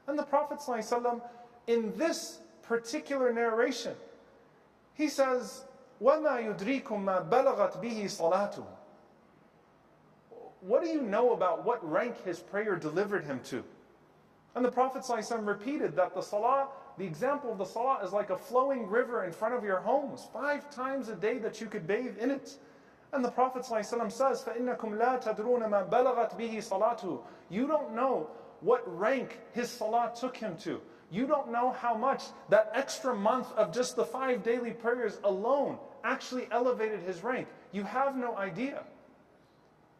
And 0.07 0.19
the 0.19 0.23
Prophet 0.23 0.59
ﷺ 0.59 1.21
in 1.67 1.97
this 1.97 2.39
particular 2.61 3.31
narration, 3.31 3.95
he 4.95 5.07
says, 5.07 5.63
وَمَا 6.01 6.57
يُدْرِيكُم 6.57 6.83
مَا 6.83 7.29
بَلَغَتْ 7.29 7.81
بِهِ 7.81 8.03
صَلَاتُهُ 8.03 8.65
What 10.61 10.83
do 10.83 10.89
you 10.89 11.01
know 11.01 11.33
about 11.33 11.63
what 11.63 11.89
rank 11.89 12.21
his 12.25 12.39
prayer 12.39 12.75
delivered 12.75 13.23
him 13.23 13.39
to? 13.45 13.63
And 14.55 14.63
the 14.63 14.71
Prophet 14.71 15.03
ﷺ 15.03 15.47
repeated 15.47 15.95
that 15.95 16.13
the 16.13 16.21
salah, 16.21 16.67
the 16.97 17.05
example 17.05 17.51
of 17.51 17.57
the 17.57 17.65
salah 17.65 17.99
is 18.03 18.13
like 18.13 18.29
a 18.29 18.37
flowing 18.37 18.87
river 18.87 19.23
in 19.23 19.31
front 19.31 19.55
of 19.55 19.63
your 19.63 19.79
homes, 19.79 20.27
five 20.31 20.69
times 20.69 21.09
a 21.09 21.15
day 21.15 21.37
that 21.39 21.59
you 21.59 21.67
could 21.67 21.87
bathe 21.87 22.17
in 22.19 22.29
it. 22.29 22.57
And 23.13 23.23
the 23.23 23.31
Prophet 23.31 23.63
ﷺ 23.63 24.11
says, 24.11 24.41
فَإِنَّكُمْ 24.43 24.97
لَا 24.97 25.23
تَدْرُونَ 25.23 25.69
مَا 25.69 25.89
بَلَغَتْ 25.89 26.37
بِهِ 26.37 26.57
صَلَاتُهُ 26.57 27.21
You 27.49 27.67
don't 27.67 27.95
know 27.95 28.29
what 28.61 28.81
rank 28.99 29.39
his 29.53 29.69
salah 29.69 30.11
took 30.19 30.37
him 30.37 30.55
to. 30.57 30.81
You 31.11 31.27
don't 31.27 31.51
know 31.51 31.71
how 31.71 31.95
much 31.95 32.23
that 32.49 32.71
extra 32.73 33.15
month 33.15 33.51
of 33.53 33.71
just 33.71 33.95
the 33.95 34.05
five 34.05 34.41
daily 34.41 34.71
prayers 34.71 35.19
alone 35.23 35.77
actually 36.03 36.47
elevated 36.51 37.01
his 37.01 37.23
rank. 37.23 37.47
You 37.71 37.83
have 37.83 38.15
no 38.15 38.35
idea. 38.35 38.83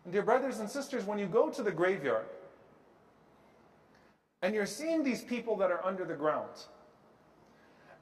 And 0.06 0.14
dear 0.14 0.24
brothers 0.24 0.60
and 0.60 0.70
sisters, 0.70 1.06
when 1.06 1.20
you 1.20 1.28
go 1.28 1.50
to 1.50 1.62
the 1.62 1.72
graveyard 1.72 2.26
and 4.42 4.56
you're 4.56 4.66
seeing 4.66 5.04
these 5.04 5.22
people 5.22 5.56
that 5.58 5.72
are 5.72 5.86
under 5.86 6.04
the 6.04 6.16
ground, 6.16 6.50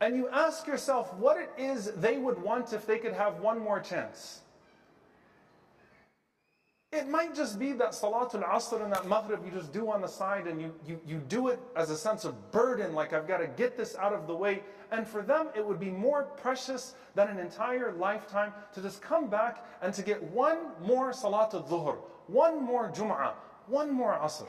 and 0.01 0.17
you 0.17 0.29
ask 0.29 0.67
yourself 0.67 1.13
what 1.15 1.37
it 1.39 1.51
is 1.57 1.93
they 1.93 2.19
would 2.19 2.41
want 2.43 2.73
if 2.73 2.87
they 2.87 2.99
could 2.99 3.15
have 3.15 3.41
one 3.41 3.59
more 3.59 3.81
chance. 3.81 4.41
It 6.93 7.09
might 7.09 7.35
just 7.35 7.59
be 7.59 7.73
that 7.73 7.91
Salatul 7.91 8.49
Asr 8.49 8.83
and 8.83 8.93
that 8.93 9.09
Maghrib 9.09 9.45
you 9.45 9.51
just 9.51 9.73
do 9.73 9.91
on 9.91 10.01
the 10.01 10.09
side 10.09 10.47
and 10.47 10.61
you, 10.61 10.73
you, 10.87 11.01
you 11.07 11.19
do 11.29 11.49
it 11.49 11.59
as 11.75 11.91
a 11.91 11.97
sense 11.97 12.25
of 12.25 12.53
burden, 12.53 12.95
like 12.95 13.13
I've 13.13 13.27
got 13.27 13.39
to 13.39 13.49
get 13.49 13.77
this 13.77 13.97
out 13.97 14.13
of 14.13 14.27
the 14.27 14.35
way. 14.35 14.63
And 14.93 15.07
for 15.07 15.21
them, 15.21 15.49
it 15.55 15.67
would 15.67 15.81
be 15.81 15.91
more 15.91 16.23
precious 16.23 16.95
than 17.15 17.29
an 17.29 17.39
entire 17.39 17.93
lifetime 17.93 18.53
to 18.73 18.81
just 18.81 19.03
come 19.03 19.29
back 19.29 19.67
and 19.83 19.93
to 19.95 20.03
get 20.03 20.23
one 20.23 20.59
more 20.81 21.11
Salatul 21.11 21.69
Dhuhr, 21.69 21.97
one 22.29 22.65
more 22.65 22.91
Jum'ah, 22.91 23.33
one 23.67 23.93
more 23.93 24.15
Asr. 24.15 24.47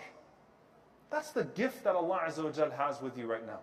That's 1.10 1.32
the 1.32 1.46
gift 1.46 1.84
that 1.86 1.96
Allah 1.96 2.22
has 2.22 3.02
with 3.02 3.18
you 3.18 3.26
right 3.26 3.46
now. 3.46 3.60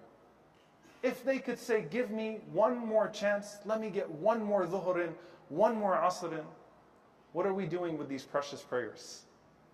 If 1.05 1.23
they 1.23 1.39
could 1.39 1.59
say, 1.59 1.85
Give 1.91 2.11
me 2.11 2.41
one 2.51 2.79
more 2.79 3.09
chance, 3.09 3.59
let 3.67 3.79
me 3.79 3.91
get 3.91 4.11
one 4.11 4.43
more 4.43 4.67
Dhuhr 4.67 5.07
in, 5.07 5.15
one 5.51 5.77
more 5.77 5.95
Asr 5.97 6.33
in. 6.33 6.45
What 7.35 7.45
are 7.45 7.53
we 7.53 7.67
doing 7.67 7.99
with 7.99 8.09
these 8.09 8.23
precious 8.25 8.63
prayers? 8.63 9.25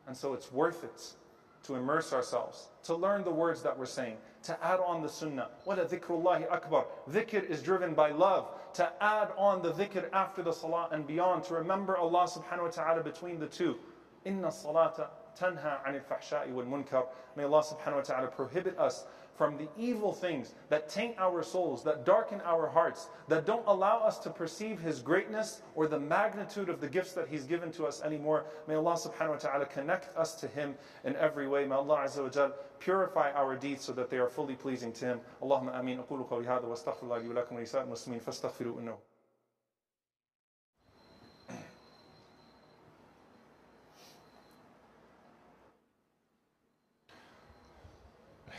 And 0.08 0.16
so 0.16 0.34
it's 0.34 0.50
worth 0.50 0.82
it 0.82 1.14
to 1.62 1.76
immerse 1.76 2.12
ourselves, 2.12 2.68
to 2.82 2.96
learn 2.96 3.22
the 3.22 3.30
words 3.30 3.62
that 3.62 3.78
we're 3.78 3.86
saying, 3.86 4.16
to 4.42 4.64
add 4.64 4.80
on 4.80 5.02
the 5.02 5.08
sunnah. 5.08 5.48
Wala 5.66 5.84
dhikrullahi 5.84 6.50
akbar. 6.50 6.86
Dhikr 7.08 7.48
is 7.48 7.62
driven 7.62 7.94
by 7.94 8.10
love. 8.10 8.48
To 8.74 8.90
add 9.00 9.28
on 9.36 9.62
the 9.62 9.72
dhikr 9.72 10.10
after 10.12 10.42
the 10.42 10.52
salah 10.52 10.88
and 10.90 11.06
beyond, 11.06 11.44
to 11.44 11.54
remember 11.54 11.96
Allah 11.96 12.26
subhanahu 12.26 12.64
wa 12.64 12.70
ta'ala 12.70 13.04
between 13.04 13.38
the 13.38 13.46
two. 13.46 13.76
Inna 14.24 14.48
salata 14.48 15.08
tanha 15.38 15.78
anil 15.86 16.02
fahsha'i 16.02 16.50
wal 16.50 16.64
munkar. 16.64 17.06
May 17.36 17.44
Allah 17.44 17.62
subhanahu 17.62 17.96
wa 17.96 18.02
ta'ala 18.02 18.26
prohibit 18.28 18.76
us 18.78 19.04
from 19.35 19.57
the 19.57 19.67
evil 19.77 20.13
things 20.13 20.53
that 20.69 20.87
taint 20.89 21.15
our 21.17 21.43
souls, 21.43 21.83
that 21.83 22.05
darken 22.05 22.39
our 22.45 22.67
hearts, 22.67 23.09
that 23.27 23.45
don't 23.45 23.67
allow 23.67 23.99
us 23.99 24.17
to 24.19 24.29
perceive 24.29 24.79
His 24.79 25.01
greatness 25.01 25.61
or 25.75 25.87
the 25.87 25.99
magnitude 25.99 26.69
of 26.69 26.79
the 26.79 26.87
gifts 26.87 27.13
that 27.13 27.27
He's 27.27 27.43
given 27.43 27.71
to 27.73 27.85
us 27.85 28.01
anymore. 28.01 28.45
May 28.67 28.75
Allah 28.75 28.93
subhanahu 28.93 29.31
wa 29.31 29.35
ta'ala 29.35 29.65
connect 29.65 30.15
us 30.17 30.35
to 30.35 30.47
Him 30.47 30.75
in 31.03 31.15
every 31.17 31.47
way. 31.47 31.65
May 31.65 31.75
Allah 31.75 32.05
azza 32.05 32.23
wa 32.23 32.29
jal 32.29 32.53
purify 32.79 33.31
our 33.31 33.55
deeds 33.55 33.83
so 33.83 33.91
that 33.93 34.09
they 34.09 34.17
are 34.17 34.29
fully 34.29 34.55
pleasing 34.55 34.93
to 34.93 35.05
Him. 35.05 35.19
Allahumma 35.41 35.77
ameen. 35.79 35.99
أقول 35.99 36.29
قولي 36.29 36.47
هذا 36.47 36.65
واستغفر 36.67 37.03
الله 37.03 37.17
لي 37.17 37.29
ولكم 37.29 37.55
ولسائر 37.55 37.83
المسلمين 37.83 38.19
فاستغفروا 38.19 38.79
إنه 38.79 38.97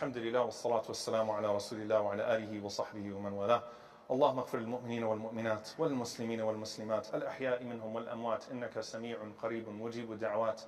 الحمد 0.01 0.17
لله 0.17 0.41
والصلاة 0.41 0.81
والسلام 0.87 1.31
على 1.31 1.55
رسول 1.55 1.81
الله 1.81 2.01
وعلى 2.01 2.35
آله 2.35 2.65
وصحبه 2.65 3.13
ومن 3.13 3.33
والاه. 3.33 3.63
اللهم 4.11 4.39
اغفر 4.39 4.57
للمؤمنين 4.57 5.03
والمؤمنات 5.03 5.69
والمسلمين 5.79 6.41
والمسلمات 6.41 7.15
الأحياء 7.15 7.63
منهم 7.63 7.95
والأموات 7.95 8.49
إنك 8.51 8.79
سميع 8.79 9.17
قريب 9.41 9.69
مجيب 9.69 10.11
الدعوات. 10.11 10.61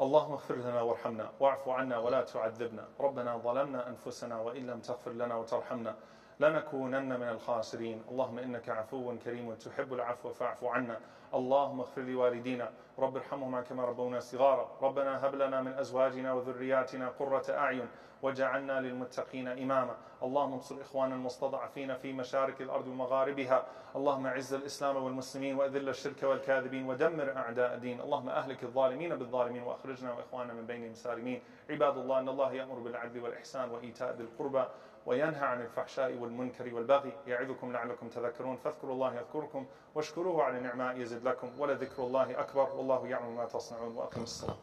اللهم 0.00 0.32
اغفر 0.32 0.54
لنا 0.54 0.82
وارحمنا 0.82 1.30
واعف 1.40 1.68
عنا 1.68 1.98
ولا 1.98 2.20
تعذبنا. 2.20 2.88
ربنا 3.00 3.36
ظلمنا 3.36 3.88
أنفسنا 3.88 4.40
وإن 4.40 4.66
لم 4.66 4.80
تغفر 4.80 5.12
لنا 5.12 5.34
وترحمنا. 5.36 5.94
لنكونن 6.42 7.20
من 7.20 7.28
الخاسرين. 7.28 8.02
اللهم 8.10 8.38
إنك 8.38 8.68
عفو 8.68 9.18
كريم 9.24 9.54
تحب 9.54 9.92
العفو 9.92 10.32
فاعف 10.32 10.64
عنا. 10.64 11.00
اللهم 11.34 11.80
اغفر 11.80 12.02
لوالدينا. 12.02 12.70
رب 12.98 13.16
ارحمهما 13.16 13.60
كما 13.60 13.84
ربونا 13.84 14.20
صغارا. 14.20 14.70
ربنا 14.82 15.26
هب 15.26 15.34
لنا 15.34 15.62
من 15.62 15.72
أزواجنا 15.72 16.32
وذرياتنا 16.32 17.08
قرة 17.08 17.44
أعين 17.50 17.88
وجعلنا 18.22 18.80
للمتقين 18.80 19.48
إماما. 19.48 19.96
اللهم 20.22 20.52
انصر 20.52 20.80
إخواننا 20.80 21.14
المستضعفين 21.14 21.96
في 21.96 22.12
مشارق 22.12 22.60
الأرض 22.60 22.86
ومغاربها. 22.86 23.66
اللهم 23.96 24.26
أعز 24.26 24.54
الإسلام 24.54 24.96
والمسلمين 24.96 25.56
وأذل 25.56 25.88
الشرك 25.88 26.22
والكاذبين 26.22 26.88
ودمر 26.88 27.36
أعداء 27.36 27.74
الدين. 27.74 28.00
اللهم 28.00 28.28
أهلك 28.28 28.64
الظالمين 28.64 29.16
بالظالمين 29.16 29.62
وأخرجنا 29.62 30.12
وإخواننا 30.12 30.52
من 30.52 30.66
بينهم 30.66 30.94
سالمين. 30.94 31.42
عباد 31.70 31.98
الله 31.98 32.18
أن 32.18 32.28
الله 32.28 32.52
يأمر 32.52 32.78
بالعدل 32.78 33.20
والإحسان 33.20 33.70
وإيتاء 33.70 34.16
ذي 34.16 34.22
القربى. 34.22 34.64
وينهى 35.06 35.46
عن 35.46 35.60
الفحشاء 35.60 36.14
والمنكر 36.14 36.74
والبغي 36.74 37.12
يعظكم 37.26 37.72
لعلكم 37.72 38.08
تذكرون. 38.08 38.56
فاذكروا 38.56 38.94
الله 38.94 39.14
يذكركم 39.14 39.66
واشكروه 39.94 40.42
على 40.42 40.60
نعماء 40.60 40.96
يزد 40.96 41.28
لكم 41.28 41.60
ولذكر 41.60 42.02
الله 42.02 42.40
أكبر. 42.40 42.70
والله 42.76 43.06
يعلم 43.06 43.36
ما 43.36 43.44
تصنعون 43.44 43.96
وأقم 43.96 44.22
الصلاة. 44.22 44.56